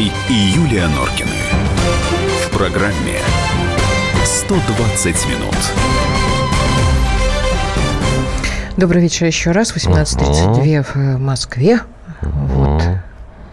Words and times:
Аверьяновой 0.00 0.12
и 0.28 0.32
Юлия 0.32 0.86
Норкины. 0.88 1.28
В 2.46 2.56
программе 2.56 3.18
120 4.24 5.26
минут. 5.26 5.56
Добрый 8.76 9.02
вечер 9.02 9.26
еще 9.26 9.50
раз. 9.50 9.74
18.32 9.74 10.82
в 10.82 10.96
э, 10.96 11.18
Москве. 11.18 11.80
Вот. 12.22 12.82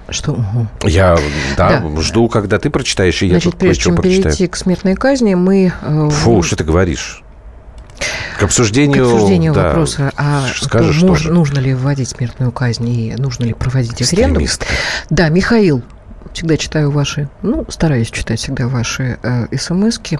Что? 0.09 0.33
Угу. 0.33 0.87
Я 0.87 1.17
да, 1.57 1.81
да. 1.81 2.01
жду, 2.01 2.29
когда 2.29 2.59
ты 2.59 2.69
прочитаешь, 2.69 3.21
и 3.23 3.29
Значит, 3.29 3.53
я 3.53 3.59
прежде 3.59 3.83
чем 3.83 3.95
прочитаю. 3.95 4.23
перейти 4.23 4.47
к 4.47 4.55
смертной 4.55 4.95
казни, 4.95 5.33
мы... 5.33 5.73
Э, 5.81 6.09
Фу, 6.09 6.43
что 6.43 6.55
ты 6.55 6.63
говоришь? 6.63 7.23
К 8.39 8.43
обсуждению, 8.43 9.05
к 9.05 9.13
обсуждению 9.13 9.53
да, 9.53 9.63
вопроса, 9.69 10.11
а 10.15 10.45
скажешь 10.55 11.01
мож, 11.01 11.25
нужно 11.25 11.59
ли 11.59 11.73
вводить 11.73 12.09
смертную 12.09 12.51
казнь 12.51 12.87
и 12.87 13.15
нужно 13.17 13.45
ли 13.45 13.53
проводить 13.53 13.99
референдум. 13.99 14.45
Да, 15.09 15.29
Михаил, 15.29 15.81
всегда 16.33 16.57
читаю 16.57 16.91
ваши, 16.91 17.29
ну, 17.41 17.65
стараюсь 17.69 18.09
читать 18.11 18.39
всегда 18.39 18.67
ваши 18.67 19.19
э, 19.21 19.55
смс-ки. 19.55 20.19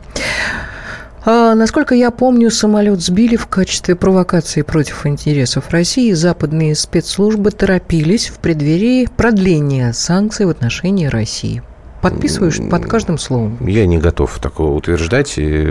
А, 1.30 1.56
насколько 1.56 1.94
я 1.94 2.10
помню, 2.10 2.50
самолет 2.50 3.02
сбили 3.02 3.36
в 3.36 3.48
качестве 3.48 3.96
провокации 3.96 4.62
против 4.62 5.06
интересов 5.06 5.72
России. 5.72 6.14
Западные 6.14 6.74
спецслужбы 6.74 7.52
торопились 7.52 8.30
в 8.30 8.38
преддверии 8.40 9.08
продления 9.08 9.92
санкций 9.92 10.46
в 10.46 10.50
отношении 10.50 11.08
России. 11.08 11.64
Подписываешь 12.02 12.60
под 12.70 12.86
каждым 12.86 13.18
словом. 13.18 13.58
Я 13.68 13.86
не 13.88 13.98
готов 13.98 14.40
такого 14.40 14.74
утверждать. 14.74 15.34
И... 15.38 15.68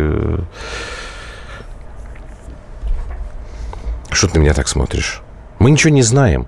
Что 4.11 4.29
ты 4.29 4.39
на 4.39 4.43
меня 4.43 4.53
так 4.53 4.69
смотришь? 4.69 5.23
Мы 5.59 5.71
ничего 5.71 5.95
не 5.95 6.03
знаем. 6.03 6.47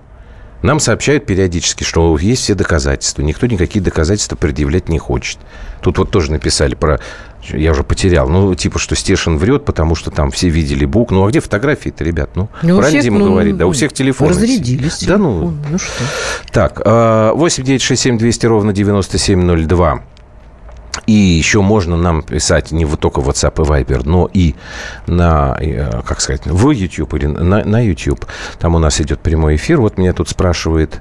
Нам 0.63 0.81
сообщают 0.81 1.25
периодически, 1.27 1.85
что 1.85 2.17
есть 2.19 2.43
все 2.43 2.55
доказательства. 2.55 3.23
Никто 3.23 3.47
никакие 3.47 3.83
доказательства 3.83 4.37
предъявлять 4.37 4.89
не 4.89 4.99
хочет. 4.99 5.39
Тут 5.81 5.99
вот 5.99 6.11
тоже 6.11 6.33
написали 6.33 6.75
про... 6.75 6.99
Я 7.51 7.71
уже 7.71 7.85
потерял. 7.85 8.29
Ну, 8.29 8.55
типа, 8.55 8.79
что 8.79 8.97
Стешин 8.97 9.39
врет, 9.39 9.65
потому 9.65 9.95
что 9.95 10.11
там 10.11 10.31
все 10.31 10.49
видели 10.49 10.85
бук. 10.85 11.13
Ну, 11.13 11.25
а 11.25 11.29
где 11.29 11.41
фотографии-то, 11.41 12.03
ребят? 12.05 12.31
Ну, 12.35 12.49
Ну, 12.63 12.79
правильно 12.79 12.89
всех, 12.89 13.03
Дима 13.05 13.19
ну, 13.21 13.27
говорит. 13.27 13.57
Да, 13.57 13.67
у 13.67 13.73
всех 13.73 13.93
телефоны. 13.93 14.31
Разрядились. 14.31 15.05
Да 15.05 15.17
ну. 15.17 15.55
Ну 15.71 15.79
что? 15.79 16.05
Так, 16.53 16.83
8 16.85 17.63
9 17.63 17.81
6 17.81 18.03
7 18.03 18.19
200 18.19 18.47
ровно 18.47 18.73
9702. 18.73 20.03
И 21.07 21.13
еще 21.13 21.63
можно 21.63 21.97
нам 21.97 22.23
писать 22.23 22.73
не 22.73 22.85
вот 22.85 23.01
только 23.01 23.21
в 23.21 23.29
WhatsApp 23.29 23.63
и 23.63 23.69
Viber, 23.69 24.03
но 24.05 24.29
и 24.33 24.55
на, 25.07 25.57
э, 25.61 26.03
как 26.07 26.21
сказать, 26.21 26.43
в 26.47 26.71
YouTube 26.71 27.15
или 27.15 27.27
на, 27.27 27.65
на 27.65 27.81
YouTube. 27.85 28.25
Там 28.59 28.75
у 28.75 28.79
нас 28.79 29.01
идет 29.01 29.21
прямой 29.21 29.57
эфир. 29.57 29.81
Вот 29.81 29.99
меня 29.99 30.13
тут 30.13 30.29
спрашивает 30.29 31.01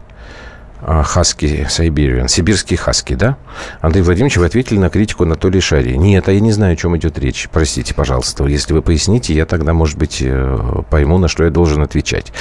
а, 0.79 1.03
Хаски 1.03 1.65
Сайбериан. 1.69 2.27
Сибирский 2.27 2.77
хаски, 2.77 3.15
да? 3.15 3.37
Андрей 3.81 4.03
Владимирович, 4.03 4.37
вы 4.37 4.45
ответили 4.45 4.77
на 4.77 4.89
критику 4.89 5.23
Анатолия 5.23 5.59
Шари. 5.59 5.97
Нет, 5.97 6.29
а 6.29 6.31
я 6.31 6.39
не 6.39 6.51
знаю, 6.51 6.73
о 6.73 6.75
чем 6.75 6.95
идет 6.97 7.17
речь. 7.17 7.49
Простите, 7.51 7.93
пожалуйста. 7.95 8.45
Если 8.45 8.73
вы 8.73 8.81
поясните, 8.81 9.33
я 9.33 9.45
тогда, 9.45 9.73
может 9.73 9.97
быть, 9.97 10.19
э, 10.21 10.83
пойму, 10.89 11.17
на 11.17 11.27
что 11.27 11.43
я 11.43 11.49
должен 11.49 11.81
отвечать. 11.81 12.31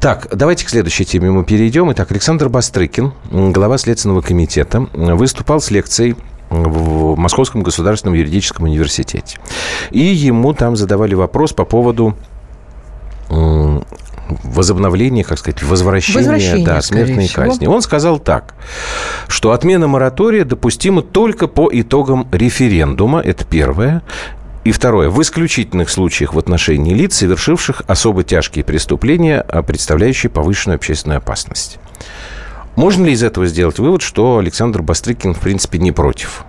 Так, 0.00 0.28
давайте 0.32 0.66
к 0.66 0.70
следующей 0.70 1.04
теме 1.04 1.30
мы 1.30 1.44
перейдем. 1.44 1.92
Итак, 1.92 2.10
Александр 2.10 2.48
Бастрыкин, 2.48 3.12
глава 3.30 3.78
Следственного 3.78 4.22
комитета, 4.22 4.80
выступал 4.92 5.60
с 5.60 5.70
лекцией 5.70 6.16
в 6.50 7.16
Московском 7.16 7.62
государственном 7.62 8.14
юридическом 8.14 8.66
университете. 8.66 9.38
И 9.90 10.00
ему 10.00 10.52
там 10.52 10.76
задавали 10.76 11.14
вопрос 11.14 11.52
по 11.52 11.64
поводу 11.64 12.16
возобновления, 14.42 15.24
как 15.24 15.38
сказать, 15.38 15.62
возвращения, 15.62 16.18
Возвращение, 16.18 16.66
да, 16.66 16.80
смертной 16.82 17.26
всего. 17.26 17.44
казни. 17.44 17.66
Он 17.66 17.82
сказал 17.82 18.18
так, 18.18 18.54
что 19.28 19.52
отмена 19.52 19.86
моратория 19.86 20.44
допустима 20.44 21.02
только 21.02 21.46
по 21.46 21.68
итогам 21.72 22.28
референдума, 22.32 23.20
это 23.20 23.44
первое. 23.44 24.02
И 24.64 24.72
второе. 24.72 25.10
В 25.10 25.20
исключительных 25.20 25.90
случаях 25.90 26.32
в 26.32 26.38
отношении 26.38 26.94
лиц, 26.94 27.16
совершивших 27.16 27.82
особо 27.86 28.24
тяжкие 28.24 28.64
преступления, 28.64 29.40
а 29.40 29.62
представляющие 29.62 30.30
повышенную 30.30 30.76
общественную 30.76 31.18
опасность. 31.18 31.78
Можно 32.76 33.06
ли 33.06 33.12
из 33.12 33.22
этого 33.22 33.46
сделать 33.46 33.78
вывод, 33.78 34.02
что 34.02 34.38
Александр 34.38 34.82
Бастрыкин, 34.82 35.34
в 35.34 35.40
принципе, 35.40 35.78
не 35.78 35.92
против? 35.92 36.44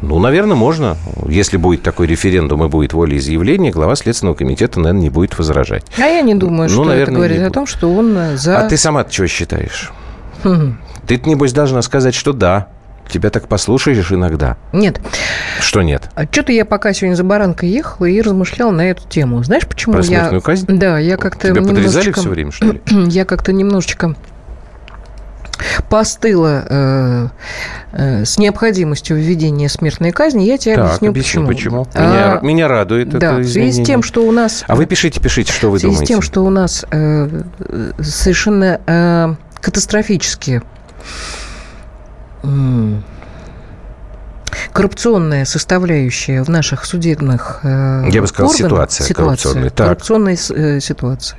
Ну, 0.00 0.18
наверное, 0.18 0.56
можно. 0.56 0.96
Если 1.26 1.56
будет 1.56 1.82
такой 1.82 2.06
референдум 2.06 2.64
и 2.64 2.68
будет 2.68 2.92
волеизъявление, 2.92 3.72
глава 3.72 3.96
Следственного 3.96 4.34
комитета, 4.34 4.78
наверное, 4.78 5.02
не 5.02 5.10
будет 5.10 5.36
возражать. 5.38 5.84
А 5.96 6.02
я 6.02 6.20
не 6.20 6.34
думаю, 6.34 6.68
Ну, 6.68 6.74
что 6.74 6.84
наверное, 6.84 7.02
это 7.04 7.12
говорит 7.12 7.42
о 7.42 7.50
том, 7.50 7.66
что 7.66 7.92
он 7.92 8.16
э, 8.16 8.36
за... 8.36 8.58
А 8.58 8.68
ты 8.68 8.76
сама 8.76 9.04
чего 9.04 9.26
считаешь? 9.26 9.92
Хм. 10.42 10.76
Ты, 11.06 11.20
небось, 11.24 11.52
должна 11.52 11.80
сказать, 11.82 12.14
что 12.14 12.32
да. 12.32 12.68
Тебя 13.08 13.30
так 13.30 13.48
послушаешь 13.48 14.12
иногда. 14.12 14.56
Нет. 14.72 15.00
Что 15.60 15.82
нет? 15.82 16.10
А 16.14 16.24
что-то 16.24 16.52
я 16.52 16.64
пока 16.64 16.92
сегодня 16.92 17.14
за 17.16 17.24
баранкой 17.24 17.68
ехала 17.68 18.06
и 18.06 18.20
размышляла 18.20 18.70
на 18.70 18.90
эту 18.90 19.06
тему. 19.08 19.42
Знаешь, 19.42 19.66
почему 19.66 19.94
Про 19.94 20.04
я... 20.04 20.40
казнь? 20.40 20.66
Да, 20.68 20.98
я 20.98 21.16
как-то 21.16 21.48
Тебя 21.48 21.62
подрезали 21.62 21.86
немножечко... 21.86 22.20
все 22.20 22.28
время, 22.28 22.50
что 22.50 22.64
ли? 22.72 22.80
Я 23.10 23.24
как-то 23.24 23.52
немножечко 23.52 24.14
постыла 25.88 26.64
э, 26.68 27.28
э, 27.92 28.24
с 28.24 28.38
необходимостью 28.38 29.16
введения 29.16 29.68
смертной 29.68 30.10
казни. 30.12 30.44
Я 30.44 30.58
тебе 30.58 30.76
Так, 30.76 30.84
объясню, 30.86 31.10
объясни, 31.10 31.44
почему. 31.46 31.84
почему. 31.84 31.86
Меня, 31.94 32.32
А, 32.34 32.40
меня 32.42 32.68
радует 32.68 33.08
да, 33.10 33.16
это 33.18 33.30
в 33.36 33.44
связи 33.44 33.48
с 33.50 33.52
изменение. 33.74 33.84
тем, 33.84 34.02
что 34.02 34.26
у 34.26 34.32
нас... 34.32 34.64
А 34.66 34.74
вы 34.74 34.86
пишите, 34.86 35.20
пишите, 35.20 35.52
что 35.52 35.70
вы 35.70 35.78
в 35.78 35.80
связи 35.80 35.94
думаете. 35.94 36.04
с 36.06 36.08
тем, 36.08 36.22
что 36.22 36.44
у 36.44 36.50
нас 36.50 36.84
э, 36.90 37.42
совершенно 38.00 38.80
э, 38.86 39.34
катастрофические 39.60 40.62
м, 42.42 43.02
коррупционная 44.72 45.44
составляющая 45.44 46.42
в 46.42 46.48
наших 46.48 46.84
судебных 46.84 47.60
э, 47.62 48.06
Я 48.10 48.20
бы 48.20 48.26
сказал, 48.26 48.50
органах, 48.50 48.90
ситуация 48.90 49.14
коррупционная. 49.14 49.70
Так. 49.70 49.86
коррупционная 49.88 50.36
э, 50.50 50.80
ситуация. 50.80 51.38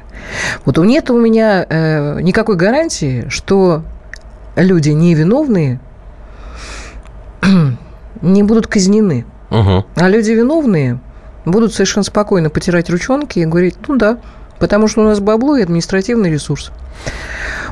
Вот 0.64 0.78
нет 0.78 1.10
у 1.10 1.20
меня 1.20 1.66
э, 1.70 2.20
никакой 2.22 2.56
гарантии, 2.56 3.26
что 3.30 3.84
люди 4.56 4.90
невиновные 4.90 5.80
не 8.22 8.44
будут 8.44 8.68
казнены. 8.68 9.26
Мгм. 9.50 9.86
А 9.96 10.10
люди 10.10 10.32
виновные 10.32 11.00
будут 11.46 11.74
совершенно 11.74 12.04
спокойно 12.04 12.50
потирать 12.50 12.90
ручонки 12.90 13.40
и 13.40 13.46
говорить, 13.46 13.76
ну 13.88 13.96
да, 13.98 14.18
потому 14.60 14.88
что 14.88 15.02
у 15.02 15.04
нас 15.04 15.20
бабло 15.20 15.58
и 15.58 15.64
административный 15.64 16.32
ресурс. 16.32 16.72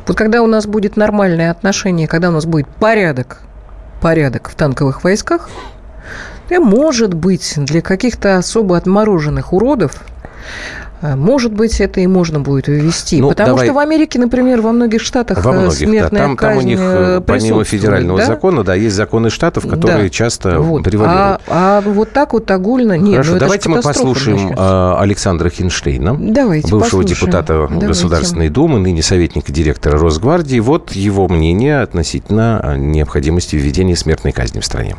Вот 0.05 0.17
когда 0.17 0.41
у 0.41 0.47
нас 0.47 0.67
будет 0.67 0.97
нормальное 0.97 1.49
отношение, 1.51 2.07
когда 2.07 2.29
у 2.29 2.31
нас 2.31 2.45
будет 2.45 2.67
порядок, 2.67 3.39
порядок 4.01 4.49
в 4.49 4.55
танковых 4.55 5.03
войсках, 5.03 5.49
то, 6.49 6.59
может 6.59 7.13
быть, 7.13 7.53
для 7.57 7.81
каких-то 7.81 8.37
особо 8.37 8.77
отмороженных 8.77 9.53
уродов 9.53 10.03
может 11.15 11.53
быть, 11.53 11.79
это 11.81 11.99
и 11.99 12.07
можно 12.07 12.39
будет 12.39 12.67
ввести. 12.67 13.19
Ну, 13.21 13.29
Потому 13.29 13.49
давай- 13.49 13.65
что 13.67 13.73
в 13.73 13.79
Америке, 13.79 14.19
например, 14.19 14.61
во 14.61 14.71
многих 14.71 15.01
штатах 15.01 15.43
Во 15.43 15.51
э, 15.51 15.59
многих, 15.59 15.79
да. 15.79 15.85
смертная 15.85 16.21
Там, 16.21 16.37
там 16.37 16.51
у 16.51 16.55
казнь 16.55 16.67
них, 16.67 16.79
э, 16.81 17.17
э, 17.17 17.21
помимо 17.25 17.63
федерального 17.63 18.19
да? 18.19 18.25
закона, 18.25 18.63
да, 18.63 18.73
есть 18.75 18.95
законы 18.95 19.29
штатов, 19.29 19.67
которые 19.67 20.03
Да. 20.03 20.09
часто 20.09 20.59
Вот. 20.59 20.83
превалируют. 20.83 21.41
А, 21.47 21.79
а 21.79 21.81
вот 21.81 22.11
так 22.13 22.33
вот 22.33 22.49
огульно 22.49 22.97
нет. 22.97 23.13
Хорошо, 23.17 23.33
ну, 23.33 23.39
давайте 23.39 23.69
мы 23.69 23.81
послушаем 23.81 24.37
начнется. 24.37 24.63
э, 24.63 25.01
Александра 25.01 25.49
Хинштейна, 25.49 26.15
Давайте 26.19 26.67
бывшего 26.71 27.01
послушаем. 27.01 27.15
депутата 27.15 27.53
Давайте. 27.69 27.87
Государственной 27.87 28.49
Думы, 28.49 28.79
ныне 28.79 29.01
советника 29.03 29.51
директора 29.51 29.97
Росгвардии. 29.97 30.59
Вот 30.59 30.91
его 30.93 31.27
мнение 31.27 31.81
относительно 31.81 32.61
э, 32.63 32.77
необходимости 32.77 33.55
введения 33.55 33.95
смертной 33.95 34.31
казни 34.31 34.59
в 34.59 34.65
стране. 34.65 34.95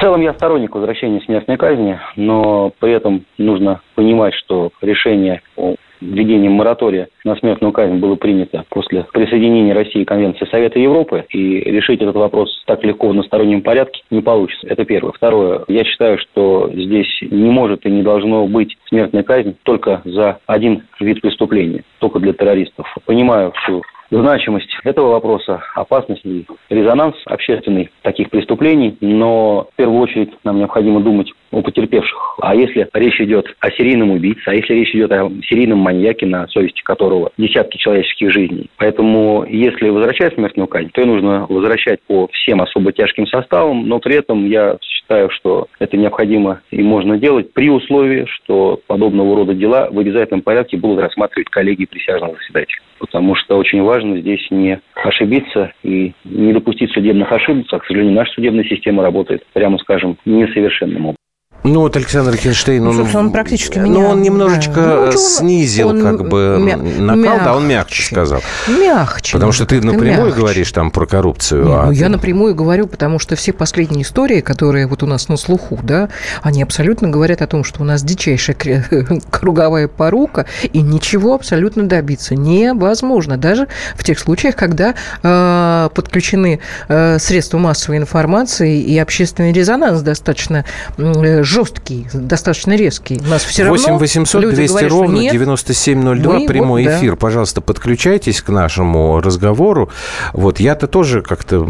В 0.00 0.02
целом 0.02 0.22
я 0.22 0.32
сторонник 0.32 0.74
возвращения 0.74 1.20
смертной 1.20 1.58
казни, 1.58 2.00
но 2.16 2.72
при 2.80 2.90
этом 2.90 3.26
нужно 3.36 3.82
понимать, 3.94 4.32
что 4.32 4.70
решение 4.80 5.42
о 5.58 5.74
введении 6.00 6.48
моратория 6.48 7.08
на 7.22 7.36
смертную 7.36 7.70
казнь 7.74 7.96
было 7.96 8.14
принято 8.14 8.64
после 8.70 9.04
присоединения 9.12 9.74
России 9.74 10.04
к 10.04 10.08
Конвенции 10.08 10.46
Совета 10.46 10.78
Европы, 10.78 11.26
и 11.28 11.60
решить 11.70 12.00
этот 12.00 12.16
вопрос 12.16 12.62
так 12.64 12.82
легко 12.82 13.08
в 13.08 13.10
одностороннем 13.10 13.60
порядке 13.60 14.00
не 14.10 14.22
получится. 14.22 14.66
Это 14.68 14.86
первое. 14.86 15.12
Второе. 15.12 15.64
Я 15.68 15.84
считаю, 15.84 16.16
что 16.16 16.70
здесь 16.72 17.20
не 17.20 17.50
может 17.50 17.84
и 17.84 17.90
не 17.90 18.00
должно 18.00 18.46
быть 18.46 18.78
смертной 18.88 19.22
казни 19.22 19.54
только 19.64 20.00
за 20.06 20.38
один 20.46 20.84
вид 20.98 21.20
преступления, 21.20 21.84
только 21.98 22.20
для 22.20 22.32
террористов. 22.32 22.86
Понимаю 23.04 23.52
всю 23.52 23.82
значимость 24.10 24.70
этого 24.84 25.12
вопроса, 25.12 25.62
опасность 25.74 26.24
и 26.24 26.46
резонанс 26.68 27.16
общественный 27.26 27.90
таких 28.02 28.30
преступлений, 28.30 28.96
но 29.00 29.68
в 29.72 29.76
первую 29.76 30.00
очередь 30.00 30.32
нам 30.44 30.58
необходимо 30.58 31.00
думать 31.00 31.32
у 31.50 31.62
потерпевших. 31.62 32.36
А 32.40 32.54
если 32.54 32.88
речь 32.92 33.20
идет 33.20 33.54
о 33.60 33.70
серийном 33.70 34.10
убийце, 34.10 34.42
а 34.46 34.54
если 34.54 34.74
речь 34.74 34.94
идет 34.94 35.12
о 35.12 35.30
серийном 35.48 35.78
маньяке, 35.78 36.26
на 36.26 36.46
совести 36.48 36.82
которого 36.82 37.32
десятки 37.36 37.76
человеческих 37.76 38.32
жизней. 38.32 38.70
Поэтому, 38.76 39.44
если 39.48 39.88
возвращать 39.88 40.34
смертную 40.34 40.68
казнь, 40.68 40.90
то 40.92 41.00
ее 41.00 41.06
нужно 41.06 41.46
возвращать 41.48 42.00
по 42.02 42.28
всем 42.28 42.60
особо 42.60 42.92
тяжким 42.92 43.26
составам, 43.26 43.88
но 43.88 43.98
при 43.98 44.16
этом 44.16 44.46
я 44.46 44.76
считаю, 44.82 45.30
что 45.30 45.66
это 45.78 45.96
необходимо 45.96 46.60
и 46.70 46.82
можно 46.82 47.18
делать 47.18 47.52
при 47.52 47.68
условии, 47.68 48.26
что 48.26 48.80
подобного 48.86 49.36
рода 49.36 49.54
дела 49.54 49.88
в 49.90 49.98
обязательном 49.98 50.42
порядке 50.42 50.76
будут 50.76 51.00
рассматривать 51.00 51.48
коллеги 51.48 51.86
присяжных 51.86 52.38
заседателей. 52.38 52.80
Потому 52.98 53.34
что 53.34 53.56
очень 53.56 53.82
важно 53.82 54.20
здесь 54.20 54.46
не 54.50 54.80
ошибиться 54.94 55.72
и 55.82 56.12
не 56.24 56.52
допустить 56.52 56.92
судебных 56.92 57.32
ошибок. 57.32 57.66
А, 57.72 57.78
к 57.78 57.86
сожалению, 57.86 58.14
наша 58.14 58.32
судебная 58.32 58.64
система 58.64 59.02
работает, 59.02 59.44
прямо 59.52 59.78
скажем, 59.78 60.16
несовершенным 60.24 61.06
образом. 61.06 61.16
Ну, 61.62 61.80
вот 61.80 61.96
Александр 61.96 62.36
Хинштейн, 62.36 62.82
ну, 62.82 62.90
он, 62.90 63.14
он 63.14 63.30
практически 63.32 63.78
меня... 63.78 63.92
Ну, 63.92 64.06
он 64.06 64.22
немножечко 64.22 65.10
ну, 65.10 65.12
снизил 65.12 65.88
он, 65.88 66.02
как 66.02 66.26
бы 66.26 66.56
мя- 66.58 66.76
накал, 66.76 67.16
мягче, 67.16 67.44
да, 67.44 67.56
он 67.56 67.68
мягче 67.68 68.02
сказал. 68.02 68.40
Мягче. 68.68 69.32
Потому 69.34 69.52
что 69.52 69.66
ты 69.66 69.80
напрямую 69.82 70.26
мягче. 70.28 70.40
говоришь 70.40 70.72
там 70.72 70.90
про 70.90 71.06
коррупцию. 71.06 71.66
Не, 71.66 71.74
а 71.74 71.82
ну, 71.86 71.92
ты... 71.92 71.98
я 71.98 72.08
напрямую 72.08 72.54
говорю, 72.54 72.86
потому 72.86 73.18
что 73.18 73.36
все 73.36 73.52
последние 73.52 74.04
истории, 74.04 74.40
которые 74.40 74.86
вот 74.86 75.02
у 75.02 75.06
нас 75.06 75.28
на 75.28 75.36
слуху, 75.36 75.78
да, 75.82 76.08
они 76.42 76.62
абсолютно 76.62 77.08
говорят 77.08 77.42
о 77.42 77.46
том, 77.46 77.62
что 77.62 77.82
у 77.82 77.84
нас 77.84 78.02
дичайшая 78.02 78.56
круговая 79.30 79.86
порука, 79.88 80.46
и 80.62 80.80
ничего 80.80 81.34
абсолютно 81.34 81.86
добиться 81.86 82.34
невозможно. 82.34 83.36
Даже 83.36 83.68
в 83.96 84.04
тех 84.04 84.18
случаях, 84.18 84.56
когда 84.56 84.94
э, 85.22 85.88
подключены 85.94 86.60
э, 86.88 87.18
средства 87.18 87.58
массовой 87.58 87.98
информации 87.98 88.80
и 88.80 88.98
общественный 88.98 89.52
резонанс 89.52 90.00
достаточно 90.00 90.64
э, 90.96 91.42
жесткий, 91.50 92.06
достаточно 92.12 92.76
резкий. 92.76 93.20
У 93.24 93.28
нас 93.28 93.42
все 93.44 93.68
8 93.68 93.84
равно 93.84 93.98
800 93.98 94.42
200 94.42 94.72
говорят, 94.72 94.90
ровно 94.90 95.18
нет, 95.18 95.32
9702, 95.32 96.32
мы, 96.32 96.46
прямой 96.46 96.84
вот, 96.84 96.92
эфир. 96.92 97.12
Да. 97.12 97.16
Пожалуйста, 97.16 97.60
подключайтесь 97.60 98.40
к 98.40 98.48
нашему 98.50 99.20
разговору. 99.20 99.90
Вот 100.32 100.60
я-то 100.60 100.86
тоже 100.86 101.22
как-то, 101.22 101.68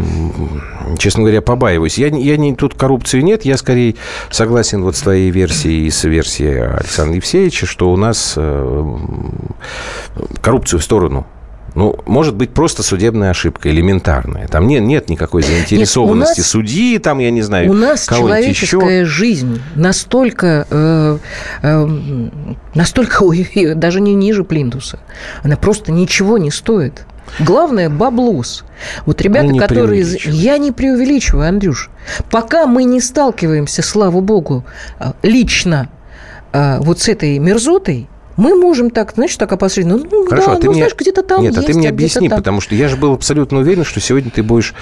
честно 0.97 1.23
говоря, 1.23 1.41
побаиваюсь. 1.41 1.97
Я, 1.97 2.07
я 2.07 2.37
не 2.37 2.55
тут 2.55 2.75
коррупцию 2.75 3.23
нет, 3.23 3.43
я 3.43 3.57
скорее 3.57 3.95
согласен 4.29 4.83
вот 4.83 4.95
с 4.95 5.01
твоей 5.01 5.31
версией 5.31 5.87
и 5.87 5.89
с 5.89 6.03
версией 6.03 6.67
Александра 6.67 7.15
Евсеевича, 7.15 7.65
что 7.65 7.91
у 7.91 7.97
нас 7.97 8.35
э, 8.37 8.97
коррупцию 10.41 10.79
в 10.79 10.83
сторону 10.83 11.25
ну, 11.73 11.97
может 12.05 12.35
быть, 12.35 12.51
просто 12.51 12.83
судебная 12.83 13.29
ошибка, 13.29 13.69
элементарная. 13.69 14.47
Там 14.47 14.67
нет, 14.67 14.83
нет 14.83 15.09
никакой 15.09 15.41
заинтересованности 15.41 16.31
нет, 16.31 16.37
нас, 16.39 16.47
судьи, 16.47 16.97
там, 16.97 17.19
я 17.19 17.31
не 17.31 17.41
знаю, 17.41 17.69
У 17.69 17.73
нас 17.73 18.07
человеческая 18.07 19.01
еще. 19.01 19.05
жизнь 19.05 19.61
настолько, 19.75 20.67
э, 20.69 21.17
э, 21.61 21.87
настолько 22.75 23.23
даже 23.75 24.01
не 24.01 24.13
ниже 24.13 24.43
плинтуса. 24.43 24.99
Она 25.43 25.55
просто 25.55 25.91
ничего 25.91 26.37
не 26.37 26.51
стоит. 26.51 27.05
Главное– 27.39 27.89
баблос. 27.89 28.65
Вот 29.05 29.21
ребята, 29.21 29.47
ну, 29.47 29.57
которые... 29.57 30.05
Я 30.25 30.57
не 30.57 30.73
преувеличиваю, 30.73 31.47
Андрюш. 31.47 31.89
Пока 32.29 32.67
мы 32.67 32.83
не 32.83 32.99
сталкиваемся, 32.99 33.81
слава 33.81 34.19
богу, 34.19 34.65
э, 34.99 35.13
лично 35.23 35.89
э, 36.51 36.79
вот 36.79 36.99
с 36.99 37.07
этой 37.07 37.39
мерзотой, 37.39 38.09
мы 38.37 38.55
можем 38.55 38.89
так, 38.89 39.13
знаешь, 39.15 39.35
так 39.35 39.51
опосредованно. 39.51 40.07
Ну, 40.09 40.27
Хорошо, 40.27 40.47
да, 40.47 40.53
а 40.53 40.55
ты 40.57 40.65
ну, 40.65 40.71
мне... 40.71 40.81
знаешь, 40.81 40.95
где-то 40.97 41.23
там 41.23 41.41
Нет, 41.41 41.55
есть, 41.55 41.63
а 41.63 41.71
ты 41.71 41.77
мне 41.77 41.87
а 41.87 41.91
объясни, 41.91 42.29
там... 42.29 42.37
потому 42.39 42.61
что 42.61 42.75
я 42.75 42.87
же 42.87 42.97
был 42.97 43.13
абсолютно 43.13 43.59
уверен, 43.59 43.83
что 43.83 43.99
сегодня 43.99 44.31
ты 44.31 44.43
будешь 44.43 44.73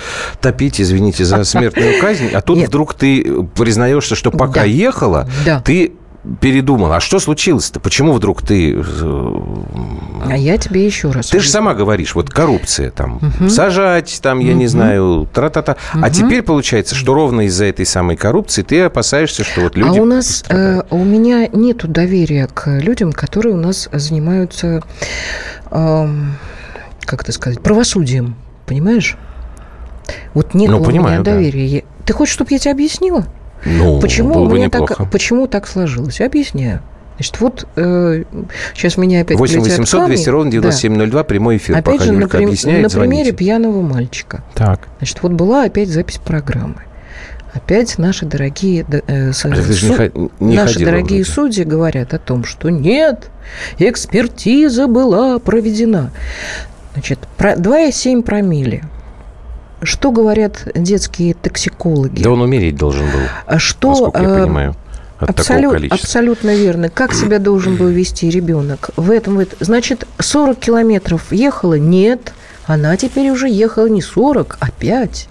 топить, 0.42 0.80
извините, 0.80 1.25
за 1.25 1.44
смертную 1.44 2.00
казнь, 2.01 2.30
а 2.34 2.42
тут 2.42 2.57
Нет. 2.57 2.69
вдруг 2.69 2.94
ты 2.94 3.44
признаешься, 3.56 4.16
что 4.16 4.31
пока 4.31 4.62
да. 4.62 4.66
ехала, 4.66 5.30
да. 5.46 5.62
ты 5.62 5.94
передумал. 6.42 6.92
А 6.92 7.00
что 7.00 7.19
случилось-то? 7.19 7.80
Почему 7.80 8.13
вдруг 8.13 8.42
ты... 8.42 8.75
Э, 8.75 9.33
а 10.25 10.38
я 10.38 10.57
тебе 10.57 10.86
еще 10.86 11.12
раз... 11.12 11.27
Ты 11.27 11.39
же 11.39 11.50
сама 11.50 11.74
говоришь, 11.74 12.13
вот 12.16 12.30
коррупция 12.30 12.92
там, 12.92 13.18
угу. 13.18 13.50
сажать 13.50 14.19
там, 14.21 14.39
я 14.39 14.51
угу. 14.51 14.60
не 14.60 14.68
знаю, 14.68 15.30
тра-та-та. 15.33 15.77
Угу. 15.94 16.04
А 16.04 16.10
теперь 16.10 16.42
получается, 16.42 16.95
что 16.95 17.13
ровно 17.13 17.42
из-за 17.42 17.66
этой 17.66 17.86
самой 17.86 18.18
коррупции 18.18 18.63
ты 18.63 18.81
опасаешься, 18.81 19.44
что 19.44 19.62
вот 19.62 19.75
люди... 19.75 19.98
А 19.98 20.01
у 20.01 20.06
нас, 20.06 20.44
э, 20.50 20.81
у 20.89 21.04
меня 21.04 21.48
нету 21.48 21.88
доверия 21.88 22.48
к 22.48 22.80
людям, 22.80 23.13
которые 23.13 23.56
у 23.56 23.60
нас 23.60 23.88
занимаются, 23.92 24.83
э, 25.72 26.07
как 27.01 27.22
это 27.22 27.31
сказать, 27.31 27.62
правосудием, 27.62 28.36
понимаешь? 28.65 29.18
Вот 30.33 30.54
нет 30.54 30.72
ну, 30.72 30.81
у 30.81 30.83
понимаю, 30.83 31.22
меня 31.22 31.24
доверия. 31.24 31.81
Да. 31.81 32.06
Ты 32.06 32.13
хочешь, 32.13 32.33
чтобы 32.33 32.51
я 32.51 32.60
тебе 32.60 32.72
объяснила? 32.72 33.25
Ну, 33.65 34.00
почему 34.00 34.33
было 34.33 34.44
у 34.44 34.56
меня 34.56 34.69
так, 34.69 35.09
почему 35.11 35.47
так 35.47 35.67
сложилось? 35.67 36.21
Объясняю. 36.21 36.81
Значит, 37.19 37.41
вот 37.41 37.67
э, 37.75 38.23
сейчас 38.73 38.95
меня 38.95 39.21
опять 39.21 39.38
8 39.38 39.59
800 39.59 40.06
200 40.06 40.29
ровно 40.29 40.51
9702, 40.51 41.19
да. 41.19 41.23
прямой 41.25 41.57
эфир. 41.57 41.75
Опять 41.75 41.97
Пока 41.97 42.06
же, 42.06 42.13
Юлька 42.13 42.38
на, 42.38 42.44
объясняет, 42.45 42.83
на 42.83 42.89
примере 42.89 43.23
звоните. 43.23 43.31
пьяного 43.33 43.81
мальчика. 43.81 44.44
Так. 44.56 44.88
Значит, 45.00 45.21
вот 45.21 45.33
была 45.33 45.65
опять 45.65 45.89
запись 45.89 46.17
программы. 46.23 46.83
Опять 47.53 47.97
наши 47.97 48.25
дорогие, 48.25 48.85
э, 49.07 49.33
су, 49.33 49.50
не, 49.50 50.29
не 50.39 50.55
наши 50.55 50.79
дорогие 50.79 51.25
судьи 51.25 51.65
говорят 51.65 52.13
о 52.13 52.19
том, 52.19 52.45
что 52.45 52.69
нет, 52.69 53.29
экспертиза 53.79 54.88
была 54.88 55.39
проведена. 55.39 56.12
Значит, 56.94 57.19
про 57.38 57.55
2,7 57.55 58.23
промили. 58.23 58.83
Что 59.81 60.11
говорят 60.11 60.67
детские 60.75 61.33
токсикологи? 61.33 62.21
Да 62.21 62.31
он 62.31 62.41
умереть 62.41 62.75
должен 62.75 63.05
был, 63.05 63.21
а 63.45 63.59
что, 63.59 63.89
насколько 63.89 64.21
я 64.21 64.43
понимаю. 64.43 64.75
От 65.19 65.31
Абсолют, 65.31 65.91
абсолютно 65.91 66.55
верно. 66.55 66.89
Как 66.89 67.13
себя 67.13 67.39
должен 67.39 67.75
был 67.75 67.89
вести 67.89 68.29
ребенок? 68.29 68.91
В 68.95 69.11
этом, 69.11 69.35
в 69.35 69.39
этом. 69.39 69.57
Значит, 69.59 70.07
40 70.17 70.57
километров 70.57 71.33
ехала? 71.33 71.73
Нет. 71.73 72.31
Она 72.65 72.95
теперь 72.95 73.29
уже 73.29 73.49
ехала 73.49 73.87
не 73.87 74.01
40, 74.01 74.57
а 74.61 74.71
5. 74.71 75.27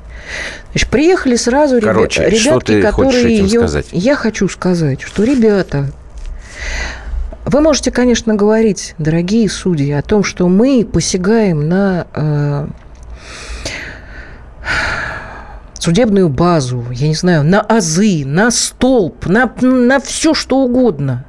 Значит, 0.73 0.91
приехали 0.91 1.37
сразу 1.37 1.81
Короче, 1.81 2.25
ребят, 2.29 2.69
ребятки, 2.69 2.83
которые 2.83 3.39
ее... 3.39 3.61
Сказать? 3.61 3.87
Я 3.93 4.15
хочу 4.15 4.47
сказать, 4.49 5.01
что 5.01 5.25
ребята, 5.25 5.91
вы 7.47 7.61
можете, 7.63 7.91
конечно, 7.91 8.35
говорить, 8.35 8.95
дорогие 8.99 9.49
судьи, 9.49 9.93
о 9.93 10.03
том, 10.03 10.23
что 10.23 10.49
мы 10.49 10.87
посягаем 10.91 11.67
на 11.67 12.07
э, 12.13 12.67
судебную 15.79 16.29
базу, 16.29 16.85
я 16.93 17.09
не 17.09 17.15
знаю, 17.15 17.45
на 17.45 17.61
азы, 17.61 18.25
на 18.25 18.51
столб, 18.51 19.27
на, 19.27 19.53
на 19.61 20.01
все 20.01 20.35
что 20.35 20.59
угодно. 20.59 21.25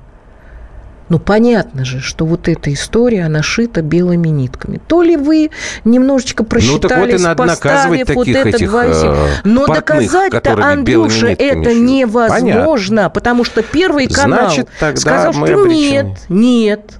Ну, 1.09 1.17
понятно 1.17 1.85
же, 1.85 1.99
что 1.99 2.23
вот 2.25 2.47
эта 2.47 2.71
история, 2.71 3.25
она 3.25 3.41
шита 3.41 3.81
белыми 3.81 4.27
нитками. 4.27 4.79
То 4.87 5.01
ли 5.01 5.17
вы 5.17 5.49
немножечко 5.83 6.43
просчитались, 6.43 7.21
ну, 7.23 7.29
вот 7.29 7.37
поставив 7.37 8.09
вот 8.13 8.27
это 8.27 8.49
этих, 8.49 8.71
э, 8.71 9.27
Но 9.43 9.65
доказать-то, 9.65 10.53
Андрюша, 10.63 11.29
это 11.29 11.73
невозможно, 11.73 12.95
Понятно. 12.95 13.09
потому 13.09 13.43
что 13.43 13.63
Первый 13.63 14.07
канал 14.07 14.51
Значит, 14.51 14.69
сказал, 14.95 15.33
что 15.33 15.43
обречены. 15.43 15.73
нет, 15.73 16.07
нет, 16.29 16.91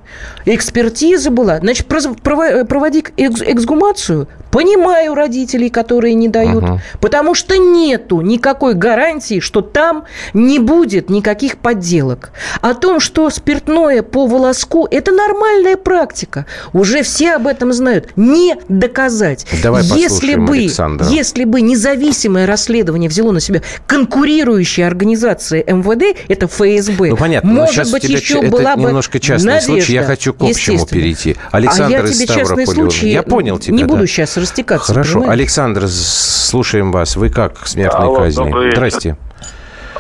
экспертиза 0.46 1.30
была. 1.30 1.60
Значит, 1.60 1.86
проводи 1.86 3.06
эксгумацию, 3.16 4.28
Понимаю 4.52 5.14
родителей, 5.16 5.70
которые 5.70 6.14
не 6.14 6.28
дают, 6.28 6.64
угу. 6.64 6.82
потому 7.00 7.36
что 7.36 7.58
нету 7.58 8.22
никакой 8.22 8.74
гарантии, 8.74 9.40
что 9.40 9.62
там 9.62 10.06
не 10.34 10.60
будет 10.60 11.10
никаких 11.10 11.58
подделок. 11.58 12.32
О 12.62 12.74
том, 12.74 13.00
что 13.00 13.30
спиртное 13.30 14.02
по 14.02 14.26
волоску– 14.28 14.88
это 14.92 15.12
нормальная 15.12 15.78
практика. 15.78 16.46
Уже 16.74 17.04
все 17.04 17.36
об 17.36 17.48
этом 17.48 17.74
знают. 17.74 18.12
Не 18.16 18.56
доказать. 18.68 19.46
Давай 19.62 19.84
если 19.84 20.36
бы, 20.36 20.58
Александра. 20.58 21.08
если 21.08 21.44
бы 21.44 21.62
независимое 21.62 22.48
расследование 22.48 23.10
взяло 23.10 23.32
на 23.32 23.40
себя 23.40 23.62
конкурирующая 23.86 24.88
организация 24.88 25.64
МВД, 25.64 26.18
это 26.28 26.48
ФСБ, 26.48 27.10
ну, 27.10 27.18
понятно, 27.18 27.52
может 27.52 27.92
быть, 27.92 28.04
еще 28.06 28.40
это 28.40 28.48
была 28.48 28.76
бы 28.76 28.84
немножко 28.84 29.20
частный 29.20 29.54
надежда, 29.54 29.74
случай. 29.74 29.94
Я 29.94 30.04
хочу 30.04 30.34
к 30.34 30.42
общему 30.42 30.86
перейти. 30.86 31.36
Александр 31.52 31.96
а 31.96 32.08
я 32.08 32.08
тебе 32.08 32.28
частный 32.28 32.66
случай 32.66 33.10
я 33.10 33.24
понял 33.24 33.60
тебя, 33.60 33.76
не 33.76 33.84
да. 33.84 33.90
буду 33.90 34.08
сейчас 34.08 34.38
растекаться. 34.40 34.94
Хорошо. 34.94 35.20
Понимаете? 35.20 35.34
Александр, 35.34 35.88
слушаем 35.88 36.92
вас. 36.92 37.16
Вы 37.16 37.30
как 37.30 37.60
к 37.60 37.68
смертной 37.68 38.08
Алло, 38.08 38.16
казни? 38.16 38.72
Здрасте. 38.72 39.18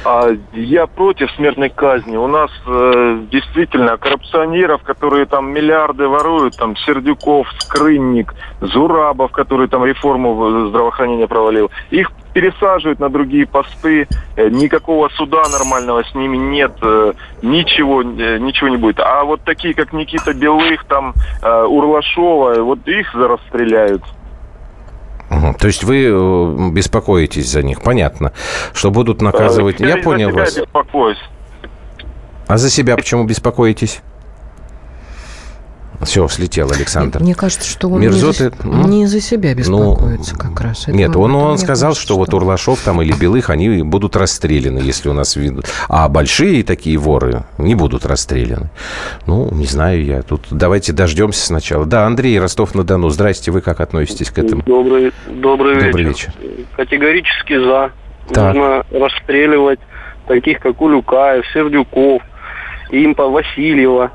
А, 0.05 0.29
я 0.53 0.87
против 0.87 1.29
смертной 1.31 1.69
казни. 1.69 2.15
У 2.15 2.27
нас 2.27 2.49
э, 2.65 3.21
действительно 3.31 3.97
коррупционеров, 3.97 4.81
которые 4.83 5.25
там 5.25 5.51
миллиарды 5.51 6.07
воруют, 6.07 6.57
там 6.57 6.75
Сердюков, 6.77 7.47
Скрынник, 7.59 8.33
Зурабов, 8.61 9.31
который 9.31 9.67
там 9.67 9.83
реформу 9.83 10.69
здравоохранения 10.69 11.27
провалил, 11.27 11.69
их 11.91 12.11
пересаживают 12.33 12.99
на 12.99 13.09
другие 13.09 13.45
посты, 13.45 14.07
э, 14.35 14.49
никакого 14.49 15.09
суда 15.09 15.43
нормального 15.51 16.03
с 16.03 16.15
ними 16.15 16.37
нет, 16.37 16.71
э, 16.81 17.13
ничего, 17.41 18.01
э, 18.01 18.37
ничего 18.37 18.69
не 18.69 18.77
будет. 18.77 18.99
А 18.99 19.23
вот 19.23 19.41
такие, 19.43 19.73
как 19.73 19.91
Никита 19.91 20.33
Белых, 20.33 20.85
там, 20.85 21.13
э, 21.41 21.63
Урлашова, 21.63 22.61
вот 22.61 22.87
их 22.87 23.13
расстреляют. 23.13 24.03
Угу. 25.29 25.55
То 25.59 25.67
есть 25.67 25.83
вы 25.83 26.05
э, 26.05 26.69
беспокоитесь 26.71 27.49
за 27.49 27.61
них, 27.61 27.81
понятно, 27.81 28.33
что 28.73 28.91
будут 28.91 29.21
наказывать. 29.21 29.79
Я 29.79 29.97
понял 29.97 30.31
вас. 30.31 30.55
Беспокоюсь. 30.55 31.19
А 32.47 32.57
за 32.57 32.69
себя 32.69 32.95
почему 32.95 33.25
беспокоитесь? 33.25 34.01
Все, 36.01 36.27
слетел 36.27 36.71
Александр. 36.71 37.19
Мне 37.19 37.35
кажется, 37.35 37.69
что 37.69 37.89
он 37.89 38.01
Мерзоты, 38.01 38.45
не, 38.45 38.49
за, 38.49 38.67
ну, 38.67 38.87
не 38.87 39.05
за 39.05 39.19
себя 39.19 39.53
беспокоится 39.53 40.35
ну, 40.35 40.39
как 40.39 40.61
раз. 40.61 40.83
Это, 40.83 40.93
нет, 40.93 41.15
он, 41.15 41.35
он 41.35 41.57
сказал, 41.57 41.89
кажется, 41.89 42.01
что, 42.01 42.13
что 42.13 42.17
вот 42.17 42.33
Урлашов 42.33 42.79
там 42.81 43.01
или 43.01 43.13
Белых, 43.13 43.49
они 43.49 43.83
будут 43.83 44.15
расстреляны, 44.15 44.79
если 44.79 45.09
у 45.09 45.13
нас 45.13 45.35
видно. 45.35 45.63
А 45.89 46.07
большие 46.07 46.63
такие 46.63 46.97
воры 46.97 47.43
не 47.57 47.75
будут 47.75 48.05
расстреляны. 48.05 48.69
Ну, 49.25 49.51
не 49.51 49.65
знаю 49.65 50.03
я. 50.03 50.21
Тут 50.21 50.47
давайте 50.51 50.93
дождемся 50.93 51.45
сначала. 51.45 51.85
Да, 51.85 52.05
Андрей, 52.05 52.39
Ростов-на-Дону. 52.39 53.09
Здрасте, 53.09 53.51
вы 53.51 53.61
как 53.61 53.81
относитесь 53.81 54.31
к 54.31 54.37
этому? 54.37 54.63
Добрый, 54.63 55.11
добрый, 55.27 55.75
добрый 55.81 56.05
вечер. 56.05 56.31
вечер. 56.39 56.65
Категорически 56.75 57.57
за. 57.57 57.91
Так. 58.31 58.55
Нужно 58.55 58.85
расстреливать 58.91 59.79
таких, 60.27 60.59
как 60.59 60.79
Улюкаев, 60.79 61.45
Сердюков, 61.53 62.21
Импа, 62.91 63.27
Васильева. 63.27 64.11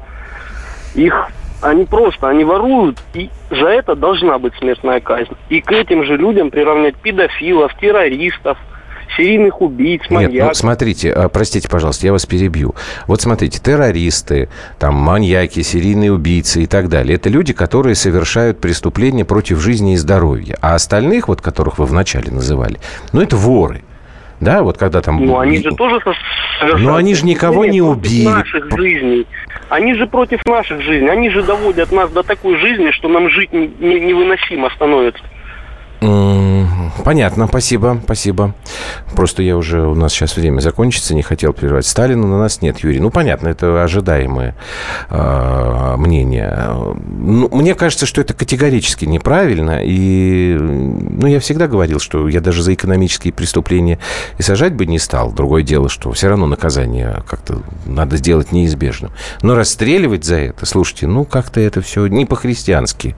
Их 0.95 1.29
они 1.65 1.85
просто, 1.87 2.29
они 2.29 2.45
воруют, 2.45 2.99
и 3.15 3.31
за 3.51 3.69
это 3.69 3.95
должна 3.95 4.39
быть 4.39 4.55
смертная 4.59 5.01
казнь. 5.01 5.33
И 5.49 5.61
к 5.61 5.73
этим 5.73 6.05
же 6.05 6.17
людям 6.17 6.51
приравнять 6.51 6.95
педофилов, 6.97 7.75
террористов, 7.81 8.59
серийных 9.17 9.63
убийц, 9.63 10.03
маньяков. 10.11 10.35
Нет, 10.35 10.47
ну, 10.49 10.55
смотрите, 10.55 11.13
а, 11.13 11.29
простите, 11.29 11.69
пожалуйста, 11.69 12.07
я 12.07 12.13
вас 12.13 12.27
перебью. 12.27 12.75
Вот 13.07 13.23
смотрите, 13.23 13.61
террористы, 13.61 14.49
там, 14.79 14.95
маньяки, 14.95 15.63
серийные 15.63 16.13
убийцы 16.13 16.65
и 16.65 16.67
так 16.67 16.89
далее. 16.89 17.17
Это 17.17 17.31
люди, 17.31 17.53
которые 17.53 17.95
совершают 17.95 18.61
преступления 18.61 19.25
против 19.25 19.61
жизни 19.61 19.95
и 19.95 19.97
здоровья. 19.97 20.59
А 20.61 20.75
остальных, 20.75 21.29
вот 21.29 21.41
которых 21.41 21.79
вы 21.79 21.87
вначале 21.87 22.31
называли, 22.31 22.79
ну, 23.13 23.23
это 23.23 23.37
воры. 23.37 23.83
Да, 24.41 24.63
вот 24.63 24.79
когда 24.79 25.01
там... 25.01 25.25
Ну, 25.25 25.39
они 25.39 25.59
же 25.63 25.71
тоже. 25.71 26.01
Но 26.79 26.97
они 26.97 27.15
же 27.15 27.25
никого 27.25 27.65
не 27.65 27.81
убили. 27.81 28.27
наших 28.27 28.71
жизней. 28.77 29.27
Они 29.69 29.95
же 29.95 30.07
против 30.07 30.45
наших 30.45 30.83
жизней. 30.83 31.09
Они 31.09 31.31
же 31.31 31.43
доводят 31.43 31.93
нас 31.93 32.11
до 32.11 32.23
такой 32.23 32.57
жизни, 32.59 32.91
что 32.91 33.09
нам 33.09 33.31
жить 33.31 33.53
невыносимо 33.53 34.71
становится. 34.71 35.23
Понятно, 37.05 37.47
спасибо, 37.47 38.01
спасибо. 38.05 38.55
Просто 39.15 39.43
я 39.43 39.57
уже, 39.57 39.87
у 39.87 39.95
нас 39.95 40.13
сейчас 40.13 40.37
время 40.37 40.61
закончится, 40.61 41.15
не 41.15 41.23
хотел 41.23 41.53
прерывать. 41.53 41.87
Сталина 41.87 42.27
на 42.27 42.39
нас 42.39 42.63
нет, 42.63 42.79
Юрий. 42.79 43.01
Ну, 43.01 43.11
понятно, 43.11 43.49
это 43.49 43.83
ожидаемое 43.83 44.55
э, 45.11 45.95
мнение. 45.97 46.57
Ну, 47.07 47.49
мне 47.53 47.75
кажется, 47.75 48.07
что 48.07 48.21
это 48.21 48.35
категорически 48.35 49.05
неправильно. 49.05 49.81
И, 49.83 50.57
ну, 50.59 51.27
я 51.27 51.41
всегда 51.41 51.69
говорил, 51.69 52.01
что 52.01 52.29
я 52.29 52.41
даже 52.41 52.63
за 52.63 52.75
экономические 52.75 53.33
преступления 53.33 53.99
и 54.39 54.43
сажать 54.43 54.75
бы 54.75 54.87
не 54.87 54.99
стал. 54.99 55.33
Другое 55.33 55.63
дело, 55.63 55.89
что 55.89 56.13
все 56.13 56.29
равно 56.29 56.47
наказание 56.47 57.23
как-то 57.29 57.63
надо 57.87 58.17
сделать 58.17 58.53
неизбежным. 58.53 59.13
Но 59.43 59.55
расстреливать 59.55 60.25
за 60.25 60.37
это, 60.37 60.67
слушайте, 60.67 61.07
ну, 61.07 61.25
как-то 61.25 61.61
это 61.61 61.81
все 61.81 62.07
не 62.07 62.27
по-христиански. 62.27 63.17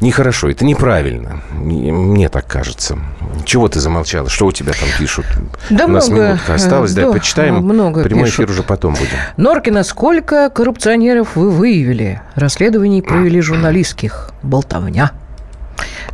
Нехорошо, 0.00 0.50
это 0.50 0.64
неправильно 0.64 1.42
мне 1.98 2.28
так 2.28 2.46
кажется. 2.46 2.98
Чего 3.44 3.68
ты 3.68 3.80
замолчала? 3.80 4.28
Что 4.28 4.46
у 4.46 4.52
тебя 4.52 4.72
там 4.72 4.88
пишут? 4.98 5.26
Да 5.70 5.86
у 5.86 5.88
нас 5.88 6.08
много, 6.08 6.28
минутка 6.28 6.54
осталась, 6.54 6.92
да, 6.94 7.06
да 7.06 7.12
почитаем. 7.12 7.56
Много 7.56 8.02
Прямой 8.02 8.24
пишут. 8.24 8.40
эфир 8.40 8.50
уже 8.50 8.62
потом 8.62 8.94
будем. 8.94 9.18
Норкина, 9.36 9.84
сколько 9.84 10.50
коррупционеров 10.50 11.36
вы 11.36 11.50
выявили? 11.50 12.20
Расследований 12.34 13.02
провели 13.02 13.40
журналистских. 13.40 14.30
Болтовня. 14.42 15.12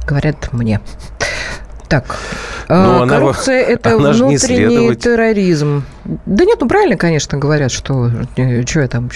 Говорят 0.06 0.52
мне. 0.52 0.80
Так, 1.94 2.16
Но 2.68 3.04
а, 3.04 3.06
коррупция 3.06 3.64
она, 3.64 3.72
это 3.72 3.94
она 3.94 4.12
внутренний 4.12 4.96
терроризм. 4.96 5.84
Да 6.04 6.44
нет, 6.44 6.58
ну 6.60 6.68
правильно, 6.68 6.96
конечно, 6.96 7.38
говорят, 7.38 7.70
что 7.70 8.10
э, 8.36 8.66
что 8.66 8.80
я 8.80 8.88
там, 8.88 9.08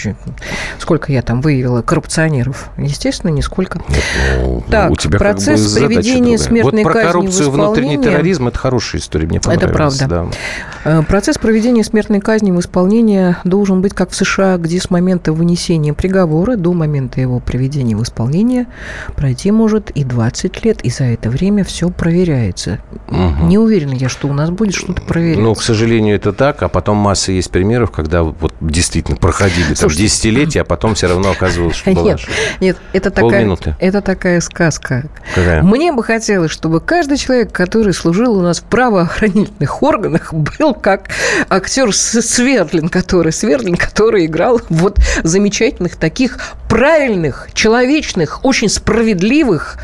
сколько 0.79 1.11
я 1.11 1.21
там 1.21 1.41
выявила 1.41 1.81
коррупционеров. 1.81 2.69
Естественно, 2.77 3.31
нисколько. 3.31 3.79
Нет, 3.89 4.03
ну, 4.41 4.63
так, 4.69 4.91
у 4.91 4.95
тебя 4.95 5.19
процесс 5.19 5.73
как 5.73 5.83
бы 5.83 5.87
приведения 5.87 6.37
смертной 6.37 6.83
вот 6.83 6.91
про 6.91 7.01
казни 7.01 7.11
коррупцию, 7.11 7.51
внутренний 7.51 8.01
терроризм– 8.01 8.47
это 8.49 8.57
хорошая 8.57 9.01
история, 9.01 9.27
мне 9.27 9.39
понравилась. 9.39 9.65
Это 9.65 9.73
правда. 9.73 10.07
Да. 10.07 10.99
Э, 10.99 11.03
процесс 11.03 11.37
проведения 11.37 11.83
смертной 11.83 12.21
казни 12.21 12.51
в 12.51 12.59
исполнение 12.59 13.37
должен 13.43 13.81
быть 13.81 13.93
как 13.93 14.11
в 14.11 14.15
США, 14.15 14.57
где 14.57 14.79
с 14.79 14.89
момента 14.89 15.33
вынесения 15.33 15.93
приговора 15.93 16.55
до 16.55 16.73
момента 16.73 17.19
его 17.19 17.39
приведения 17.39 17.95
в 17.95 18.03
исполнение 18.03 18.67
пройти 19.15 19.51
может 19.51 19.91
и 19.91 20.03
20 20.03 20.63
лет, 20.63 20.81
и 20.81 20.89
за 20.89 21.05
это 21.05 21.29
время 21.29 21.63
все 21.63 21.89
проверяется. 21.89 22.68
Угу. 23.07 23.45
Не 23.45 23.57
уверена 23.57 23.93
я, 23.93 24.09
что 24.09 24.27
у 24.27 24.33
нас 24.33 24.49
будет 24.49 24.75
что-то 24.75 25.01
проверять. 25.01 25.39
Ну, 25.39 25.53
к 25.55 25.63
сожалению, 25.63 26.15
это 26.15 26.33
так, 26.33 26.61
а 26.63 26.67
потом 26.67 26.97
масса 26.97 27.31
есть 27.31 27.49
примеров, 27.51 27.91
когда 27.91 28.23
вот 28.23 28.53
действительно 28.61 29.17
проходили 29.17 29.73
там 29.73 29.89
десятилетия, 29.89 30.61
а 30.61 30.63
потом 30.63 30.95
все 30.95 31.07
равно 31.07 31.31
оказывалось, 31.31 31.75
что 31.75 31.91
была 31.91 32.11
Нет, 32.11 32.19
нет 32.59 32.77
это, 32.93 33.11
такая, 33.11 33.57
это 33.79 34.01
такая 34.01 34.41
сказка. 34.41 35.05
Какая? 35.33 35.63
Мне 35.63 35.91
бы 35.91 36.03
хотелось, 36.03 36.51
чтобы 36.51 36.81
каждый 36.81 37.17
человек, 37.17 37.51
который 37.51 37.93
служил 37.93 38.37
у 38.37 38.41
нас 38.41 38.59
в 38.59 38.63
правоохранительных 38.63 39.81
органах, 39.81 40.33
был 40.59 40.73
как 40.73 41.09
актер 41.49 41.93
Свердлин, 41.93 42.89
который, 42.89 43.31
Свердлин, 43.31 43.75
который 43.75 44.25
играл 44.25 44.61
вот 44.69 44.99
замечательных 45.23 45.95
таких 45.95 46.39
правильных, 46.69 47.49
человечных, 47.53 48.45
очень 48.45 48.69
справедливых 48.69 49.77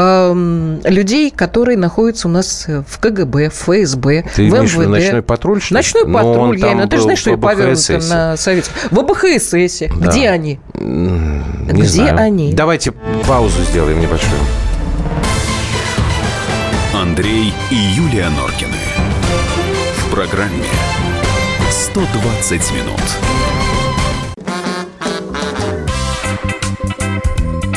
эм, 0.00 0.80
людей, 0.84 1.30
которые 1.30 1.76
находятся 1.76 2.28
у 2.28 2.30
нас 2.30 2.66
в 2.66 2.98
КГБ, 2.98 3.50
в 3.50 3.54
ФСБ, 3.54 4.24
Ты 4.34 4.50
в 4.50 4.54
МВД. 4.54 4.88
ночной 4.88 5.22
патруль? 5.22 5.60
Что 5.60 5.74
ночной 5.74 6.04
Но 6.06 6.12
патруль, 6.18 6.58
я 6.58 6.72
именно. 6.72 6.88
Ты 6.88 6.96
же 6.96 7.02
знаешь, 7.04 7.18
что 7.20 7.30
я 7.30 7.36
повернута 7.36 7.98
на 8.08 8.36
советском. 8.36 8.76
В 8.90 8.98
АБХСС. 9.00 9.80
Да. 9.98 10.10
Где 10.10 10.28
они? 10.30 10.60
Не 10.74 11.72
Где 11.72 11.84
знаю. 11.84 12.18
они? 12.18 12.52
Давайте 12.54 12.92
паузу 13.26 13.62
сделаем 13.64 14.00
небольшую. 14.00 14.40
Андрей 16.94 17.52
и 17.70 17.74
Юлия 17.74 18.28
Норкины. 18.30 18.76
В 19.98 20.10
программе 20.14 20.64
120 21.70 22.72
минут. 22.72 23.00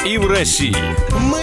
И 0.06 0.18
в 0.18 0.28
России. 0.30 0.76
Мысли 1.32 1.43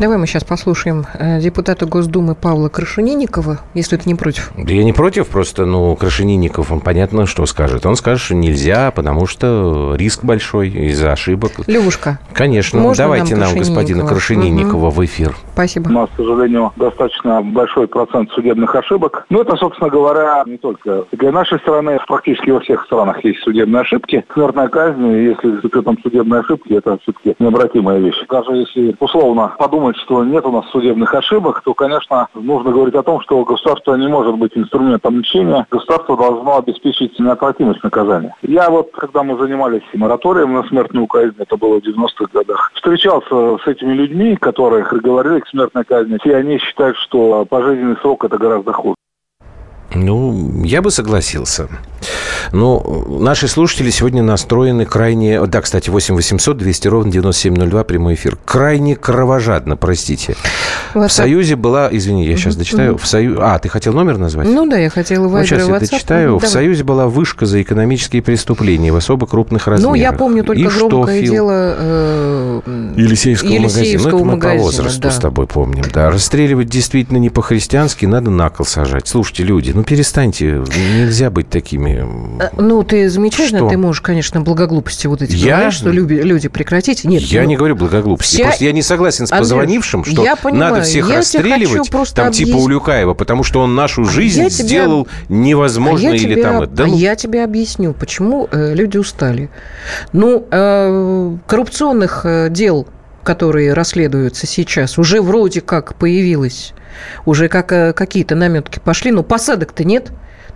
Давай 0.00 0.16
мы 0.16 0.28
сейчас 0.28 0.44
послушаем 0.44 1.06
э, 1.18 1.40
депутата 1.40 1.84
Госдумы 1.84 2.36
Павла 2.36 2.68
Крашенинникова, 2.68 3.58
если 3.74 3.96
ты 3.96 4.08
не 4.08 4.14
против. 4.14 4.52
Да 4.56 4.72
я 4.72 4.84
не 4.84 4.92
против, 4.92 5.26
просто, 5.26 5.64
ну, 5.64 5.96
Крашенинников, 5.96 6.70
он 6.70 6.78
понятно, 6.78 7.26
что 7.26 7.44
скажет. 7.46 7.84
Он 7.84 7.96
скажет, 7.96 8.22
что 8.22 8.36
нельзя, 8.36 8.92
потому 8.92 9.26
что 9.26 9.96
риск 9.96 10.22
большой 10.22 10.68
из-за 10.68 11.10
ошибок. 11.10 11.50
Левушка. 11.66 12.20
Конечно. 12.32 12.80
Можно 12.80 13.04
Давайте 13.04 13.34
нам, 13.34 13.48
нам 13.48 13.58
господина 13.58 14.06
Крашенинникова 14.06 14.86
угу. 14.86 15.00
в 15.00 15.04
эфир. 15.04 15.34
Спасибо. 15.54 15.88
У 15.88 15.92
нас, 15.92 16.08
к 16.10 16.16
сожалению, 16.16 16.72
достаточно 16.76 17.42
большой 17.42 17.88
процент 17.88 18.30
судебных 18.30 18.72
ошибок. 18.76 19.26
Но 19.30 19.40
это, 19.40 19.56
собственно 19.56 19.90
говоря, 19.90 20.44
не 20.46 20.58
только 20.58 21.06
для 21.10 21.32
нашей 21.32 21.58
страны. 21.58 21.98
Практически 22.06 22.50
во 22.50 22.60
всех 22.60 22.84
странах 22.84 23.24
есть 23.24 23.40
судебные 23.40 23.80
ошибки. 23.80 24.24
Смертная 24.32 24.68
казнь, 24.68 25.04
если 25.10 25.60
с 25.60 25.64
учетом 25.64 25.98
судебной 26.00 26.38
ошибки, 26.40 26.74
это 26.74 26.98
все-таки 27.02 27.34
необратимая 27.40 27.98
вещь. 27.98 28.24
Даже 28.30 28.52
если 28.52 28.94
условно 29.00 29.54
подумать 29.58 29.87
думать, 29.88 29.96
что 29.98 30.24
нет 30.24 30.44
у 30.44 30.52
нас 30.52 30.68
судебных 30.70 31.14
ошибок, 31.14 31.62
то, 31.64 31.72
конечно, 31.74 32.28
нужно 32.34 32.70
говорить 32.70 32.94
о 32.94 33.02
том, 33.02 33.20
что 33.20 33.44
государство 33.44 33.94
не 33.94 34.08
может 34.08 34.36
быть 34.36 34.52
инструментом 34.54 35.18
лечения. 35.18 35.66
Государство 35.70 36.16
должно 36.16 36.58
обеспечить 36.58 37.18
неотвратимость 37.18 37.82
наказания. 37.82 38.34
Я 38.42 38.68
вот, 38.70 38.90
когда 38.92 39.22
мы 39.22 39.38
занимались 39.38 39.82
мораторием 39.94 40.52
на 40.52 40.62
смертную 40.64 41.06
казнь, 41.06 41.36
это 41.38 41.56
было 41.56 41.80
в 41.80 41.84
90-х 41.84 42.26
годах, 42.32 42.70
встречался 42.74 43.58
с 43.64 43.66
этими 43.66 43.94
людьми, 43.94 44.36
которые 44.36 44.84
говорили 44.84 45.40
к 45.40 45.48
смертной 45.48 45.84
казни, 45.84 46.18
и 46.22 46.30
они 46.30 46.58
считают, 46.58 46.96
что 46.98 47.46
пожизненный 47.46 47.96
срок 47.96 48.24
это 48.24 48.36
гораздо 48.36 48.72
хуже. 48.72 48.94
Ну, 50.04 50.62
я 50.64 50.82
бы 50.82 50.90
согласился. 50.90 51.68
Но 52.52 53.04
наши 53.20 53.48
слушатели 53.48 53.90
сегодня 53.90 54.22
настроены 54.22 54.84
крайне... 54.84 55.44
Да, 55.46 55.60
кстати, 55.60 55.90
8 55.90 56.14
800 56.14 56.56
200 56.56 56.88
ровно 56.88 57.12
9702, 57.12 57.84
прямой 57.84 58.14
эфир. 58.14 58.38
Крайне 58.44 58.96
кровожадно, 58.96 59.76
простите. 59.76 60.36
WhatsApp. 60.94 61.08
В 61.08 61.12
Союзе 61.12 61.56
была... 61.56 61.88
Извини, 61.90 62.26
я 62.26 62.36
сейчас 62.36 62.56
дочитаю. 62.56 62.96
В 62.96 63.06
Сою... 63.06 63.38
А, 63.42 63.58
ты 63.58 63.68
хотел 63.68 63.92
номер 63.92 64.18
назвать? 64.18 64.48
Ну 64.48 64.66
да, 64.68 64.78
я 64.78 64.90
хотела 64.90 65.28
ну, 65.28 65.44
сейчас 65.44 65.68
я 65.68 65.78
дочитаю. 65.78 66.34
Давай. 66.34 66.48
В 66.48 66.50
Союзе 66.50 66.84
была 66.84 67.08
вышка 67.08 67.46
за 67.46 67.60
экономические 67.60 68.22
преступления 68.22 68.92
в 68.92 68.96
особо 68.96 69.26
крупных 69.26 69.66
размерах. 69.66 69.94
Ну, 69.94 70.00
я 70.00 70.12
помню 70.12 70.44
только 70.44 70.62
И 70.62 70.66
громкое 70.66 71.22
что, 71.22 71.32
дело... 71.32 71.74
Э, 71.78 72.60
Елисеевского, 72.96 73.50
Елисеевского 73.50 74.24
магазина. 74.24 74.32
Ну, 74.32 74.36
это 74.38 74.46
мы 74.46 74.58
по 74.58 74.62
возрасту 74.62 75.00
да. 75.00 75.10
с 75.10 75.18
тобой 75.18 75.46
помним. 75.46 75.84
Да, 75.92 76.10
расстреливать 76.10 76.68
действительно 76.68 77.18
не 77.18 77.30
по-христиански, 77.30 78.06
надо 78.06 78.30
на 78.30 78.48
кол 78.50 78.64
сажать. 78.64 79.08
Слушайте, 79.08 79.42
люди, 79.42 79.72
ну 79.74 79.82
перестаньте, 79.88 80.62
нельзя 80.96 81.30
быть 81.30 81.48
такими... 81.48 82.06
Э, 82.40 82.50
ну, 82.58 82.82
ты 82.82 83.08
замечательно, 83.08 83.60
что? 83.60 83.68
ты 83.70 83.78
можешь, 83.78 84.02
конечно, 84.02 84.40
благоглупости 84.42 85.06
вот 85.06 85.22
эти 85.22 85.34
я? 85.34 85.56
говорить, 85.56 85.74
что 85.74 85.90
люди, 85.90 86.14
люди 86.14 86.48
прекратите. 86.48 87.08
Нет, 87.08 87.22
я 87.22 87.42
ну, 87.42 87.48
не 87.48 87.56
говорю 87.56 87.74
благоглупости. 87.74 88.36
Вся... 88.36 88.44
Просто 88.44 88.64
я 88.64 88.72
не 88.72 88.82
согласен 88.82 89.26
с 89.26 89.30
позвонившим, 89.30 90.04
что 90.04 90.22
я 90.22 90.36
понимаю, 90.36 90.74
надо 90.74 90.84
всех 90.84 91.08
я 91.08 91.16
расстреливать, 91.16 91.90
там 91.90 92.04
типа 92.04 92.26
объяс... 92.26 92.36
типа 92.36 92.56
Улюкаева, 92.56 93.14
потому 93.14 93.44
что 93.44 93.60
он 93.60 93.74
нашу 93.74 94.04
жизнь 94.04 94.42
я 94.42 94.50
сделал 94.50 95.06
тебя... 95.06 95.14
невозможно 95.28 96.10
а 96.10 96.14
или 96.14 96.34
тебя... 96.34 96.42
там... 96.42 96.74
Да, 96.74 96.84
а 96.84 96.86
ну... 96.86 96.96
я 96.96 97.16
тебе 97.16 97.42
объясню, 97.42 97.94
почему 97.94 98.46
э, 98.50 98.74
люди 98.74 98.98
устали. 98.98 99.48
Ну, 100.12 100.46
э, 100.50 101.36
коррупционных 101.46 102.22
э, 102.24 102.48
дел 102.50 102.86
которые 103.24 103.74
расследуются 103.74 104.46
сейчас, 104.46 104.96
уже 104.96 105.20
вроде 105.20 105.60
как 105.60 105.96
появилось, 105.96 106.72
уже 107.26 107.48
как, 107.48 107.72
э, 107.72 107.92
какие-то 107.92 108.34
наметки 108.34 108.78
пошли, 108.78 109.10
но 109.10 109.22
посадок-то 109.22 109.84
нет 109.84 110.10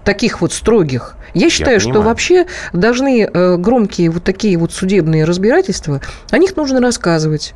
таких 0.04 0.40
вот 0.40 0.52
строгих. 0.52 1.16
Я 1.34 1.48
считаю, 1.48 1.74
Я 1.74 1.80
что 1.80 2.02
вообще 2.02 2.46
должны 2.72 3.22
э, 3.22 3.56
громкие 3.56 4.10
вот 4.10 4.24
такие 4.24 4.56
вот 4.56 4.72
судебные 4.72 5.24
разбирательства, 5.24 6.00
о 6.30 6.38
них 6.38 6.56
нужно 6.56 6.80
рассказывать, 6.80 7.54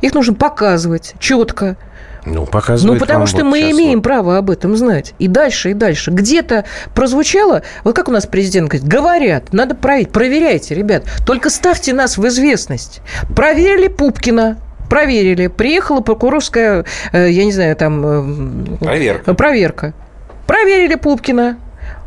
их 0.00 0.14
нужно 0.14 0.34
показывать 0.34 1.14
четко. 1.18 1.76
Ну, 2.24 2.46
показывает 2.46 2.94
Ну, 2.94 3.00
потому 3.00 3.26
что 3.26 3.38
вот 3.38 3.50
мы 3.50 3.70
имеем 3.72 3.98
вот. 3.98 4.04
право 4.04 4.38
об 4.38 4.50
этом 4.50 4.76
знать. 4.76 5.12
И 5.18 5.26
дальше, 5.26 5.72
и 5.72 5.74
дальше. 5.74 6.12
Где-то 6.12 6.64
прозвучало, 6.94 7.62
вот 7.82 7.96
как 7.96 8.08
у 8.08 8.12
нас 8.12 8.26
президент 8.26 8.68
говорит, 8.68 8.86
говорят, 8.86 9.52
надо 9.52 9.74
проверить. 9.74 10.12
Проверяйте, 10.12 10.76
ребят. 10.76 11.04
Только 11.26 11.50
ставьте 11.50 11.92
нас 11.92 12.18
в 12.18 12.26
известность. 12.28 13.00
Проверили 13.34 13.88
Пупкина, 13.88 14.58
проверили. 14.92 15.46
Приехала 15.46 16.02
прокурорская, 16.02 16.84
э, 17.12 17.30
я 17.30 17.46
не 17.46 17.52
знаю, 17.52 17.74
там... 17.76 18.76
Э, 18.76 18.76
проверка. 18.78 19.32
Проверка. 19.32 19.94
Проверили 20.46 20.96
Пупкина. 20.96 21.56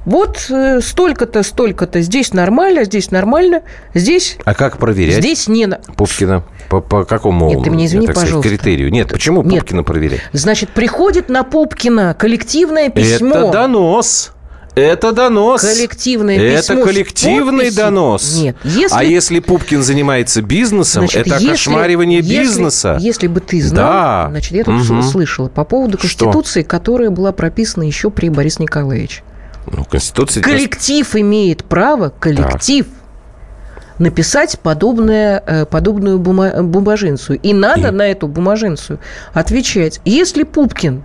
Вот 0.05 0.45
э, 0.51 0.81
столько-то, 0.81 1.41
столько-то. 1.41 2.01
Здесь 2.01 2.31
нормально, 2.31 2.83
здесь 2.83 3.09
нормально, 3.09 3.63
здесь... 3.95 4.37
А 4.45 4.53
как 4.53 4.77
проверять? 4.77 5.15
Здесь 5.15 5.47
не... 5.47 5.67
Пупкина. 5.97 6.43
По, 6.69 6.79
по 6.79 7.05
какому 7.05 7.49
Нет, 7.49 7.63
ты 7.63 7.71
меня 7.71 7.87
извини, 7.87 8.05
так 8.05 8.17
пожалуйста. 8.17 8.49
Сказать, 8.49 8.61
критерию? 8.61 8.91
Нет, 8.91 9.09
почему 9.11 9.41
Нет. 9.41 9.61
Пупкина 9.61 9.81
проверять? 9.81 10.21
Значит, 10.31 10.69
приходит 10.69 11.27
на 11.27 11.43
Пупкина 11.43 12.13
коллективное 12.13 12.89
письмо. 12.89 13.35
Это 13.35 13.51
донос. 13.51 14.34
Это 14.75 15.13
донос. 15.13 15.61
Коллективное 15.61 16.37
это 16.37 16.61
письмо. 16.61 16.75
Это 16.75 16.83
коллективный 16.85 17.71
донос. 17.71 18.35
Нет. 18.37 18.57
Если... 18.63 18.95
А 18.95 19.03
если 19.03 19.39
Пупкин 19.39 19.81
занимается 19.81 20.41
бизнесом, 20.41 21.03
значит, 21.03 21.27
это 21.27 21.35
если, 21.35 21.49
кошмаривание 21.49 22.19
если, 22.19 22.39
бизнеса. 22.39 22.97
Если 22.99 23.27
бы 23.27 23.39
ты 23.39 23.61
знал, 23.61 23.85
да. 23.85 24.27
значит, 24.29 24.51
я 24.51 24.63
тут 24.65 24.89
угу. 24.89 25.01
слышала 25.01 25.47
по 25.47 25.63
поводу 25.63 25.97
Конституции, 25.97 26.61
Что? 26.61 26.69
которая 26.69 27.09
была 27.09 27.31
прописана 27.31 27.83
еще 27.83 28.09
при 28.11 28.29
Борисе 28.29 28.63
Николаевиче. 28.63 29.23
Ну, 29.71 29.85
Конституция... 29.85 30.43
Коллектив 30.43 31.15
имеет 31.15 31.63
право, 31.63 32.09
коллектив, 32.09 32.85
так. 32.85 33.99
написать 33.99 34.59
подобное, 34.59 35.41
э, 35.45 35.65
подобную 35.65 36.19
бума, 36.19 36.61
бумажинцию. 36.61 37.39
И 37.41 37.53
надо 37.53 37.87
И... 37.87 37.91
на 37.91 38.07
эту 38.07 38.27
бумажинцию 38.27 38.99
отвечать. 39.33 40.01
Если 40.03 40.43
Пупкин 40.43 41.03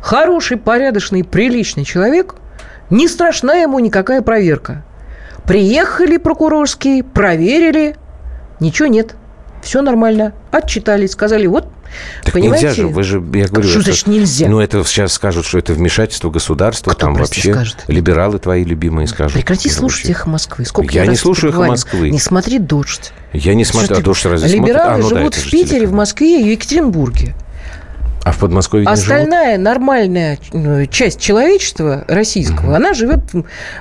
хороший, 0.00 0.56
порядочный, 0.56 1.22
приличный 1.22 1.84
человек, 1.84 2.34
не 2.92 3.08
страшна 3.08 3.56
ему 3.56 3.78
никакая 3.80 4.22
проверка. 4.22 4.84
Приехали 5.44 6.18
прокурорские, 6.18 7.02
проверили, 7.02 7.96
ничего 8.60 8.86
нет. 8.86 9.16
Все 9.62 9.80
нормально. 9.80 10.34
Отчитались, 10.50 11.12
сказали, 11.12 11.46
вот 11.46 11.68
так 12.24 12.34
Понимаете? 12.34 12.68
нельзя 12.68 12.82
же, 12.82 12.88
вы 12.88 13.02
же, 13.02 13.22
я 13.34 13.48
говорю... 13.48 13.68
Что 13.68 13.82
значит 13.82 14.06
нельзя? 14.06 14.48
Ну, 14.48 14.60
это 14.60 14.82
сейчас 14.84 15.12
скажут, 15.12 15.44
что 15.44 15.58
это 15.58 15.72
вмешательство 15.72 16.30
государства, 16.30 16.92
Кто, 16.92 17.00
там 17.06 17.14
вообще 17.14 17.52
скажет? 17.52 17.84
либералы 17.86 18.38
твои 18.38 18.64
любимые 18.64 19.06
скажут. 19.06 19.34
Прекрати 19.34 19.68
слушать 19.68 20.08
«Эхо 20.10 20.28
Москвы». 20.28 20.64
Сколько 20.64 20.92
я 20.94 21.06
не 21.06 21.16
слушаю 21.16 21.52
«Эхо 21.52 21.62
Москвы». 21.62 22.10
Не 22.10 22.18
смотри 22.18 22.58
«Дождь». 22.58 23.12
Я 23.32 23.54
не 23.54 23.64
смотрю, 23.64 23.96
а 23.96 24.00
«Дождь» 24.00 24.24
разве 24.24 24.48
Либералы 24.48 24.94
а, 24.94 24.96
ну, 24.98 25.08
живут 25.08 25.34
да, 25.34 25.40
в 25.40 25.50
Питере, 25.50 25.86
в 25.86 25.92
Москве 25.92 26.40
и 26.40 26.44
в 26.44 26.46
Екатеринбурге. 26.48 27.34
А 28.24 28.32
в 28.32 28.38
Подмосковье 28.38 28.88
Остальная 28.88 29.52
живут? 29.52 29.64
нормальная 29.64 30.38
ну, 30.52 30.86
часть 30.86 31.20
человечества 31.20 32.04
российского, 32.06 32.68
угу. 32.68 32.74
она 32.74 32.94
живет 32.94 33.20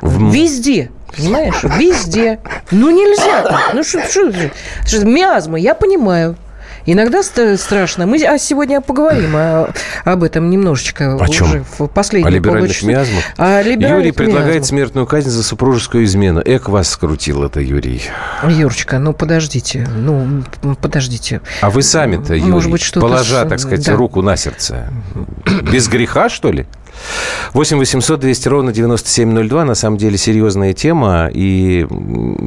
в... 0.01 0.32
везде. 0.34 0.89
Понимаешь? 1.15 1.62
Везде. 1.63 2.39
Ну, 2.71 2.89
нельзя 2.89 3.43
так. 3.43 3.73
Ну, 3.73 3.84
что, 3.84 4.01
что, 4.08 4.32
что, 4.86 5.06
миазма, 5.06 5.60
я 5.60 5.75
понимаю. 5.75 6.38
Иногда 6.91 7.23
страшно. 7.23 8.06
Мы 8.06 8.21
а 8.25 8.38
сегодня 8.38 8.82
поговорим 8.82 9.32
о, 9.34 9.69
об 10.04 10.23
этом 10.23 10.49
немножечко 10.49 11.15
о 11.15 11.27
чем? 11.30 11.47
уже 11.47 11.63
в 11.77 11.88
последнем 11.88 12.27
О 12.27 12.32
либеральных 12.32 12.84
миазмах? 12.84 13.23
О 13.38 13.62
либеральных 13.62 13.99
Юрий 13.99 14.12
предлагает 14.12 14.56
миазмах. 14.56 14.67
смертную 14.67 15.08
казнь 15.08 15.30
за 15.30 15.41
супружескую 15.41 16.04
измену. 16.04 16.41
Эк 16.43 16.67
вас 16.67 16.89
скрутил 16.89 17.43
это, 17.43 17.62
Юрий. 17.62 18.01
Юрочка, 18.45 18.99
ну 18.99 19.13
подождите, 19.13 19.88
ну 19.95 20.43
подождите. 20.82 21.39
А 21.62 21.69
вы 21.69 21.82
сами-то, 21.82 22.34
Юрий, 22.36 22.51
Может 22.51 22.71
быть, 22.71 22.91
положа, 22.93 23.45
так 23.45 23.60
сказать, 23.60 23.86
да. 23.86 23.95
руку 23.95 24.21
на 24.21 24.36
сердце, 24.36 24.89
без 25.71 25.88
греха, 25.88 26.27
что 26.27 26.51
ли? 26.51 26.67
8 27.53 27.77
800 27.77 28.19
200 28.19 28.47
ровно 28.47 28.73
9702. 28.73 29.65
На 29.65 29.75
самом 29.75 29.97
деле 29.97 30.17
серьезная 30.17 30.73
тема. 30.73 31.29
И 31.33 31.85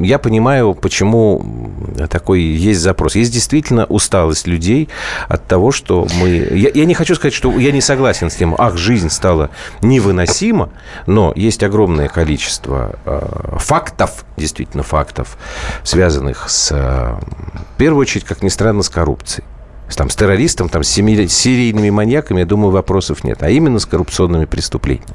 я 0.01 0.19
понимаю, 0.19 0.73
почему 0.73 1.71
такой 2.09 2.41
есть 2.41 2.81
запрос. 2.81 3.15
Есть 3.15 3.31
действительно 3.31 3.85
усталость 3.85 4.47
людей 4.47 4.89
от 5.27 5.45
того, 5.47 5.71
что 5.71 6.07
мы... 6.19 6.27
Я, 6.27 6.71
я 6.73 6.85
не 6.85 6.93
хочу 6.93 7.15
сказать, 7.15 7.33
что 7.33 7.51
я 7.57 7.71
не 7.71 7.81
согласен 7.81 8.29
с 8.29 8.35
тем, 8.35 8.55
ах, 8.57 8.77
жизнь 8.77 9.09
стала 9.09 9.49
невыносима, 9.81 10.69
но 11.05 11.33
есть 11.35 11.63
огромное 11.63 12.07
количество 12.07 12.97
э, 13.05 13.57
фактов, 13.59 14.25
действительно 14.37 14.83
фактов, 14.83 15.37
связанных 15.83 16.49
с, 16.49 16.71
э, 16.71 16.75
в 16.75 17.77
первую 17.77 18.01
очередь, 18.01 18.25
как 18.25 18.41
ни 18.43 18.49
странно, 18.49 18.83
с 18.83 18.89
коррупцией 18.89 19.45
там, 19.93 20.09
с 20.09 20.15
террористом, 20.15 20.69
там, 20.69 20.83
с 20.83 20.89
серийными 20.89 21.89
маньяками, 21.89 22.39
я 22.39 22.45
думаю, 22.45 22.71
вопросов 22.71 23.23
нет, 23.23 23.43
а 23.43 23.49
именно 23.49 23.79
с 23.79 23.85
коррупционными 23.85 24.45
преступлениями. 24.45 25.13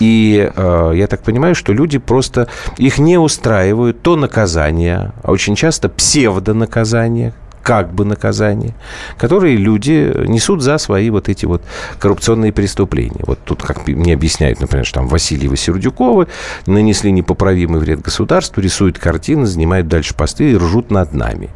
И 0.00 0.50
э, 0.54 0.92
я 0.94 1.06
так 1.06 1.22
понимаю, 1.22 1.54
что 1.54 1.72
люди 1.72 1.98
просто, 1.98 2.48
их 2.78 2.98
не 2.98 3.18
устраивают 3.18 4.02
то 4.02 4.16
наказание, 4.16 5.12
а 5.22 5.32
очень 5.32 5.54
часто 5.56 5.88
псевдонаказание, 5.88 7.34
как 7.62 7.92
бы 7.92 8.04
наказание, 8.04 8.74
которые 9.16 9.56
люди 9.56 10.12
несут 10.26 10.62
за 10.62 10.78
свои 10.78 11.10
вот 11.10 11.28
эти 11.28 11.46
вот 11.46 11.62
коррупционные 11.98 12.52
преступления. 12.52 13.22
Вот 13.24 13.38
тут, 13.44 13.62
как 13.62 13.86
мне 13.86 14.14
объясняют, 14.14 14.60
например, 14.60 14.84
что 14.84 14.96
там 14.96 15.08
Васильева 15.08 15.56
Сердюкова 15.56 16.26
нанесли 16.66 17.12
непоправимый 17.12 17.80
вред 17.80 18.02
государству, 18.02 18.60
рисуют 18.60 18.98
картины, 18.98 19.46
занимают 19.46 19.88
дальше 19.88 20.14
посты 20.14 20.52
и 20.52 20.56
ржут 20.56 20.90
над 20.90 21.12
нами. 21.12 21.50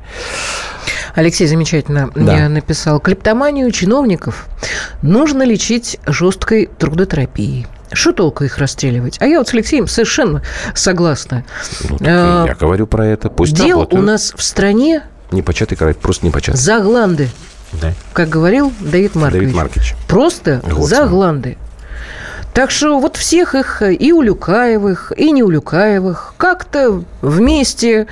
Алексей 1.17 1.47
замечательно 1.47 2.11
да. 2.15 2.49
написал. 2.49 3.01
Клептоманию 3.01 3.71
чиновников 3.71 4.47
нужно 5.01 5.43
лечить 5.45 5.99
жесткой 6.07 6.69
трудотерапией. 6.79 7.67
Что 7.91 8.13
толку 8.13 8.45
их 8.45 8.59
расстреливать? 8.59 9.17
А 9.21 9.27
я 9.27 9.39
вот 9.39 9.49
с 9.49 9.55
Алексеем 9.55 9.89
совершенно 9.89 10.43
согласна. 10.75 11.45
Ну, 11.89 11.97
а, 12.03 12.47
я 12.47 12.55
говорю 12.55 12.87
про 12.87 13.07
это. 13.07 13.31
Пусть 13.31 13.55
Дел 13.55 13.81
работают. 13.81 14.03
у 14.03 14.07
нас 14.07 14.35
в 14.37 14.43
стране... 14.43 15.05
Непочатый 15.33 15.79
край, 15.79 15.95
просто 15.95 16.27
непочатый. 16.27 16.61
Загланды. 16.61 17.31
Да. 17.73 17.95
Как 18.13 18.29
говорил 18.29 18.73
Давид 18.81 19.15
Маркович. 19.15 19.43
Давид 19.43 19.57
Маркович. 19.57 19.95
Просто 20.09 20.61
вот 20.65 20.89
загланды. 20.89 21.57
Так 22.53 22.71
что 22.71 22.99
вот 22.99 23.17
всех 23.17 23.55
их, 23.55 23.83
и 23.83 24.13
Улюкаевых, 24.13 25.13
и 25.17 25.31
не 25.31 25.43
Улюкаевых, 25.43 26.35
как-то 26.37 27.05
вместе 27.21 28.07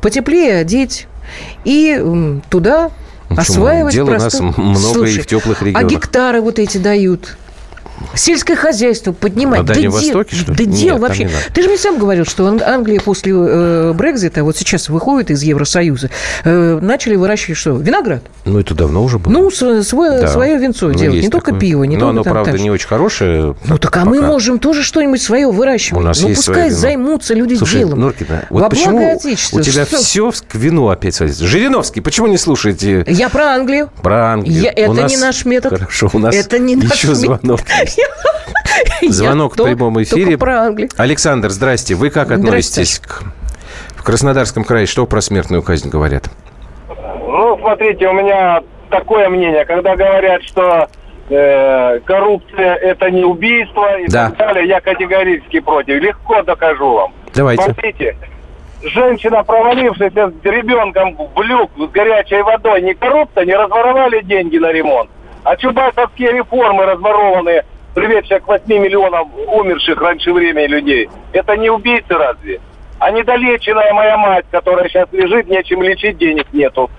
потеплее 0.00 0.58
одеть, 0.58 1.06
и 1.64 2.40
туда 2.50 2.90
Осваивать 3.28 3.92
Дела 3.92 4.06
просто... 4.06 4.42
у 4.42 4.46
нас 4.46 4.56
много 4.56 4.78
Слушай, 4.78 5.16
и 5.16 5.20
в 5.20 5.26
теплых 5.26 5.62
А 5.62 5.64
регионах. 5.64 5.90
гектары 5.90 6.40
вот 6.40 6.58
эти 6.58 6.78
дают. 6.78 7.36
Сельское 8.14 8.56
хозяйство 8.56 9.12
поднимать. 9.12 9.60
На 9.60 9.64
да 9.66 9.74
Дальнем 9.74 9.90
дел- 9.90 10.00
Востоке, 10.00 10.36
что 10.36 10.52
ли? 10.52 10.56
Да 10.58 10.64
Нет, 10.64 10.74
дел 10.80 10.90
там 10.94 11.00
вообще. 11.02 11.30
Ты 11.52 11.62
же 11.62 11.68
мне 11.68 11.78
сам 11.78 11.98
говорил, 11.98 12.24
что 12.24 12.46
Ан- 12.46 12.62
Англия 12.62 13.00
после 13.00 13.32
э, 13.34 13.92
Брекзита, 13.94 14.42
вот 14.44 14.56
сейчас 14.56 14.88
выходит 14.88 15.30
из 15.30 15.42
Евросоюза, 15.42 16.10
э, 16.44 16.78
начали 16.80 17.16
выращивать 17.16 17.58
что? 17.58 17.72
Виноград. 17.76 18.22
Ну, 18.44 18.58
это 18.58 18.74
давно 18.74 19.02
уже 19.04 19.18
было. 19.18 19.32
Ну, 19.32 19.50
свое, 19.50 20.20
Да. 20.20 20.28
свое 20.28 20.56
винцо 20.58 20.88
Ну, 20.88 20.94
делать. 20.94 21.22
Не 21.22 21.28
только 21.28 21.46
такое. 21.46 21.60
пиво, 21.60 21.84
не 21.84 21.96
Но 21.96 22.00
только 22.00 22.10
оно, 22.10 22.22
там 22.22 22.32
правда, 22.34 22.52
так. 22.52 22.60
не 22.60 22.70
очень 22.70 22.86
хорошее. 22.88 23.56
Ну 23.66 23.78
так 23.78 23.96
а 23.96 24.04
мы 24.04 24.20
можем 24.22 24.58
тоже 24.58 24.82
что-нибудь 24.82 25.20
свое 25.22 25.50
выращивать. 25.50 26.00
У 26.02 26.04
нас 26.04 26.20
ну 26.22 26.28
есть 26.28 26.44
пускай 26.46 26.70
займутся 26.70 27.34
люди 27.34 27.54
Слушай, 27.54 27.80
делом. 27.80 28.00
Норкина, 28.00 28.44
Во 28.50 28.60
вот 28.60 28.70
почему 28.70 28.98
благо 28.98 29.12
Отечества. 29.12 29.58
у 29.58 29.60
тебя 29.62 29.84
Что? 29.86 29.98
все 29.98 30.32
к 30.48 30.54
вину 30.54 30.88
опять 30.88 31.14
сводится? 31.14 31.46
Жириновский, 31.46 32.00
почему 32.00 32.26
не 32.26 32.38
слушаете 32.38 33.04
Я 33.08 33.28
про 33.28 33.46
Англию. 33.54 33.90
про 34.02 34.32
Англию? 34.32 34.62
Я- 34.62 34.70
это 34.72 34.92
нас- 34.92 35.10
не 35.10 35.16
наш 35.16 35.44
метод. 35.44 35.72
Хорошо, 35.78 36.10
у 36.12 36.18
нас 36.18 36.34
Это 36.34 36.58
не 36.58 36.76
наш 36.76 36.92
еще 36.92 37.08
метод. 37.08 37.20
звонок. 37.22 37.60
Звонок 39.02 39.54
в 39.56 39.62
прямом 39.62 40.02
эфире. 40.02 40.36
Про 40.38 40.60
Англию. 40.62 40.88
Александр, 40.96 41.50
здрасте. 41.50 41.94
Вы 41.94 42.10
как 42.10 42.30
относитесь 42.30 42.98
к... 42.98 43.22
В 43.96 44.02
Краснодарском 44.02 44.64
крае 44.64 44.86
что 44.86 45.04
про 45.06 45.20
смертную 45.20 45.62
казнь 45.62 45.88
говорят? 45.88 46.30
Ну, 46.88 47.58
смотрите, 47.58 48.06
у 48.08 48.12
меня 48.12 48.62
такое 48.90 49.28
мнение, 49.28 49.64
когда 49.64 49.96
говорят, 49.96 50.42
что 50.44 50.88
э, 51.28 52.00
коррупция 52.04 52.74
это 52.76 53.10
не 53.10 53.24
убийство 53.24 53.98
и 53.98 54.06
Да. 54.06 54.28
так 54.30 54.38
далее, 54.38 54.68
я 54.68 54.80
категорически 54.80 55.60
против. 55.60 56.00
Легко 56.00 56.42
докажу 56.42 56.88
вам. 56.92 57.12
Давайте. 57.34 57.64
Смотрите, 57.64 58.16
женщина, 58.82 59.42
провалившаяся 59.42 60.32
с 60.40 60.44
ребенком 60.44 61.16
в 61.34 61.42
люк 61.42 61.70
с 61.76 61.90
горячей 61.90 62.42
водой, 62.42 62.82
не 62.82 62.94
коррупция, 62.94 63.44
не 63.44 63.54
разворовали 63.56 64.22
деньги 64.22 64.58
на 64.58 64.70
ремонт. 64.72 65.10
А 65.42 65.56
чубайсовские 65.56 66.32
реформы 66.32 66.84
разворованные, 66.86 67.64
приведшие 67.96 68.40
к 68.40 68.46
8 68.46 68.68
миллионам 68.68 69.32
умерших 69.34 69.98
раньше 69.98 70.30
времени 70.30 70.66
людей, 70.66 71.08
это 71.32 71.56
не 71.56 71.70
убийцы 71.70 72.12
разве? 72.12 72.60
А 72.98 73.10
недолеченная 73.10 73.92
моя 73.94 74.18
мать, 74.18 74.44
которая 74.50 74.86
сейчас 74.88 75.08
лежит, 75.12 75.48
нечем 75.48 75.82
лечить, 75.82 76.18
денег 76.18 76.46
нету. 76.52 76.90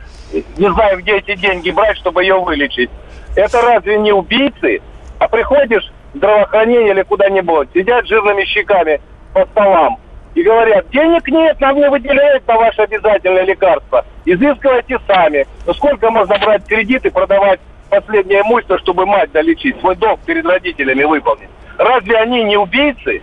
Не 0.57 0.71
знаю, 0.73 0.97
где 0.97 1.17
эти 1.17 1.35
деньги 1.35 1.69
брать, 1.69 1.97
чтобы 1.97 2.23
ее 2.23 2.39
вылечить. 2.39 2.89
Это 3.35 3.61
разве 3.61 3.99
не 3.99 4.11
убийцы? 4.11 4.81
А 5.19 5.27
приходишь 5.27 5.87
в 6.13 6.17
здравоохранение 6.17 6.89
или 6.89 7.03
куда-нибудь, 7.03 7.69
сидят 7.75 8.07
жирными 8.07 8.43
щеками 8.45 8.99
по 9.35 9.45
столам 9.45 9.99
и 10.33 10.41
говорят, 10.41 10.89
денег 10.89 11.27
нет, 11.27 11.59
нам 11.59 11.75
не 11.75 11.89
выделяют 11.89 12.47
на 12.47 12.55
ваше 12.55 12.81
обязательное 12.81 13.43
лекарство. 13.43 14.03
Изыскивайте 14.25 14.97
сами. 15.05 15.45
Ну 15.67 15.73
сколько 15.75 16.09
можно 16.09 16.39
брать 16.39 16.65
кредит 16.65 17.05
и 17.05 17.09
продавать 17.11 17.59
последнее 17.89 18.41
имущество, 18.41 18.77
чтобы 18.79 19.05
мать 19.05 19.31
долечить, 19.31 19.79
свой 19.79 19.95
долг 19.95 20.19
перед 20.25 20.45
родителями 20.45 21.03
выполнить? 21.03 21.49
Разве 21.77 22.17
они 22.17 22.43
не 22.43 22.57
убийцы? 22.57 23.21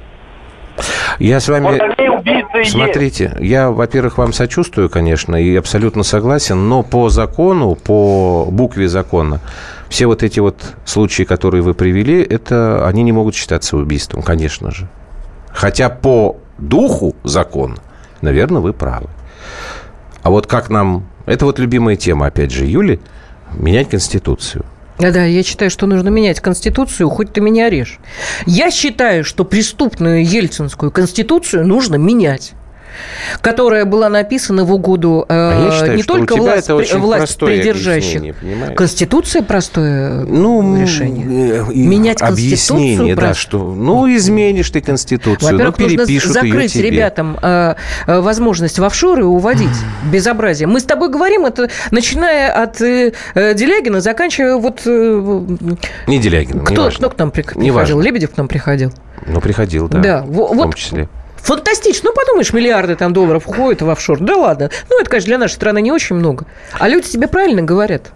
Я 1.18 1.40
с 1.40 1.48
вами... 1.48 1.64
Вот 1.64 2.26
и 2.26 2.58
есть. 2.58 2.72
Смотрите, 2.72 3.36
я, 3.40 3.70
во-первых, 3.70 4.18
вам 4.18 4.32
сочувствую, 4.32 4.90
конечно, 4.90 5.36
и 5.36 5.54
абсолютно 5.54 6.02
согласен, 6.02 6.68
но 6.68 6.82
по 6.82 7.08
закону, 7.08 7.76
по 7.76 8.46
букве 8.50 8.88
закона, 8.88 9.40
все 9.88 10.06
вот 10.06 10.22
эти 10.22 10.40
вот 10.40 10.56
случаи, 10.84 11.22
которые 11.22 11.62
вы 11.62 11.74
привели, 11.74 12.22
это 12.22 12.86
они 12.86 13.02
не 13.02 13.12
могут 13.12 13.34
считаться 13.34 13.76
убийством, 13.76 14.22
конечно 14.22 14.70
же. 14.70 14.88
Хотя 15.50 15.88
по 15.88 16.36
духу 16.58 17.14
закона, 17.22 17.76
наверное, 18.20 18.60
вы 18.60 18.72
правы. 18.72 19.08
А 20.22 20.30
вот 20.30 20.46
как 20.46 20.70
нам... 20.70 21.06
Это 21.26 21.44
вот 21.44 21.58
любимая 21.58 21.96
тема, 21.96 22.26
опять 22.26 22.50
же, 22.50 22.66
Юли, 22.66 23.00
менять 23.58 23.90
Конституцию. 23.90 24.64
Да, 24.98 25.10
да, 25.10 25.24
я 25.24 25.42
считаю, 25.42 25.70
что 25.70 25.86
нужно 25.86 26.08
менять 26.08 26.40
Конституцию, 26.40 27.10
хоть 27.10 27.32
ты 27.32 27.40
меня 27.40 27.68
режь. 27.68 27.98
Я 28.46 28.70
считаю, 28.70 29.24
что 29.24 29.44
преступную 29.44 30.24
Ельцинскую 30.24 30.92
Конституцию 30.92 31.66
нужно 31.66 31.96
менять 31.96 32.52
которая 33.40 33.84
была 33.84 34.08
написана 34.08 34.64
в 34.64 34.72
угоду 34.72 35.24
э, 35.28 35.34
А 35.34 35.64
я 35.66 35.70
считаю, 35.72 35.96
не 35.96 36.02
только 36.02 36.36
власть, 36.36 36.64
это 36.64 36.74
очень 36.76 36.98
власть 36.98 37.38
придержащих. 37.38 38.34
Конституция 38.76 39.42
простое 39.42 40.24
Ну, 40.24 40.80
решение. 40.80 41.26
э, 41.26 41.64
Менять 41.74 42.18
Конституцию 42.18 42.76
объяснение, 42.76 43.14
да, 43.16 43.22
прост- 43.22 43.40
что 43.40 43.58
ну 43.74 44.06
изменишь 44.16 44.70
ты 44.70 44.80
конституцию, 44.80 45.38
ну 45.40 45.52
Во-первых, 45.52 45.78
нужно 45.78 45.96
перепишут 45.98 46.36
ее 46.36 46.42
закрыть 46.50 46.72
тебе. 46.72 46.90
ребятам 46.90 47.38
э, 47.40 47.74
э, 48.06 48.20
возможность 48.20 48.78
в 48.78 48.84
офшоры 48.84 49.22
и 49.22 49.24
уводить 49.24 49.68
безобразие. 50.12 50.66
Мы 50.66 50.80
с 50.80 50.84
тобой 50.84 51.08
говорим 51.10 51.46
это, 51.46 51.68
начиная 51.90 52.50
от 52.62 52.80
э, 52.80 53.12
э, 53.34 53.54
Делягина, 53.54 54.00
заканчивая 54.00 54.56
вот... 54.56 54.82
э, 54.86 55.40
Не 56.06 56.18
Делягин, 56.18 56.60
кто, 56.60 56.72
неважно. 56.74 56.98
кто 56.98 57.10
к 57.10 57.18
нам 57.18 57.30
при- 57.30 57.42
приходил? 57.42 57.62
Неважно. 57.62 58.00
Лебедев 58.00 58.30
к 58.32 58.36
нам 58.36 58.48
приходил. 58.48 58.92
Ну, 59.26 59.40
приходил, 59.40 59.88
да. 59.88 59.98
Да, 60.00 60.24
во- 60.26 60.46
в 60.46 60.48
том 60.50 60.56
вот- 60.58 60.74
числе. 60.74 61.08
Фантастично. 61.44 62.08
Ну, 62.10 62.14
подумаешь, 62.14 62.52
миллиарды 62.52 62.96
там 62.96 63.12
долларов 63.12 63.46
уходят 63.46 63.82
в 63.82 63.90
офшор. 63.90 64.18
Да 64.18 64.36
ладно. 64.36 64.70
Ну, 64.90 65.00
это, 65.00 65.10
конечно, 65.10 65.28
для 65.28 65.38
нашей 65.38 65.54
страны 65.54 65.82
не 65.82 65.92
очень 65.92 66.16
много. 66.16 66.46
А 66.78 66.88
люди 66.88 67.08
тебе 67.08 67.28
правильно 67.28 67.62
говорят. 67.62 68.12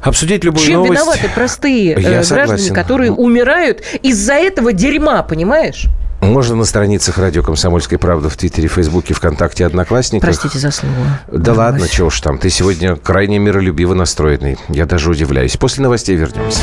Обсудить 0.00 0.44
любую 0.44 0.64
Чем 0.64 0.74
новость. 0.80 0.92
виноваты 1.00 1.28
простые 1.34 1.84
Я 1.90 1.98
э, 1.98 2.00
граждане, 2.00 2.24
согласен. 2.24 2.74
которые 2.74 3.12
умирают 3.12 3.82
из-за 4.02 4.34
этого 4.34 4.72
дерьма, 4.72 5.22
понимаешь? 5.22 5.86
Можно 6.20 6.54
на 6.54 6.64
страницах 6.64 7.18
радио 7.18 7.42
«Комсомольской 7.42 7.98
правды» 7.98 8.28
в 8.28 8.36
Твиттере, 8.36 8.68
Фейсбуке, 8.68 9.14
ВКонтакте, 9.14 9.66
Одноклассниках. 9.66 10.28
Простите 10.30 10.58
за 10.60 10.70
слово. 10.70 10.94
Да 11.26 11.52
ладно, 11.52 11.88
чего 11.88 12.06
уж 12.06 12.20
там. 12.20 12.38
Ты 12.38 12.50
сегодня 12.50 12.94
крайне 12.94 13.40
миролюбиво 13.40 13.94
настроенный. 13.94 14.56
Я 14.68 14.86
даже 14.86 15.10
удивляюсь. 15.10 15.56
После 15.56 15.82
новостей 15.82 16.14
вернемся. 16.14 16.60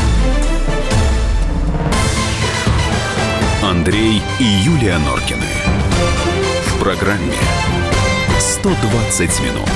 Андрей 3.61 4.21
и 4.39 4.43
Юлия 4.43 4.97
Норкины. 4.97 5.43
В 6.79 6.81
программе 6.81 7.35
120 8.39 9.39
минут. 9.41 9.69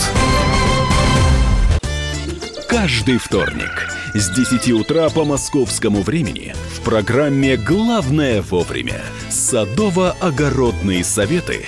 Каждый 2.70 3.18
вторник 3.18 3.90
с 4.14 4.30
10 4.30 4.72
утра 4.72 5.10
по 5.10 5.26
московскому 5.26 6.02
времени 6.02 6.56
в 6.74 6.80
программе 6.80 7.58
«Главное 7.58 8.42
вовремя» 8.42 9.02
садово-огородные 9.30 11.04
советы 11.04 11.68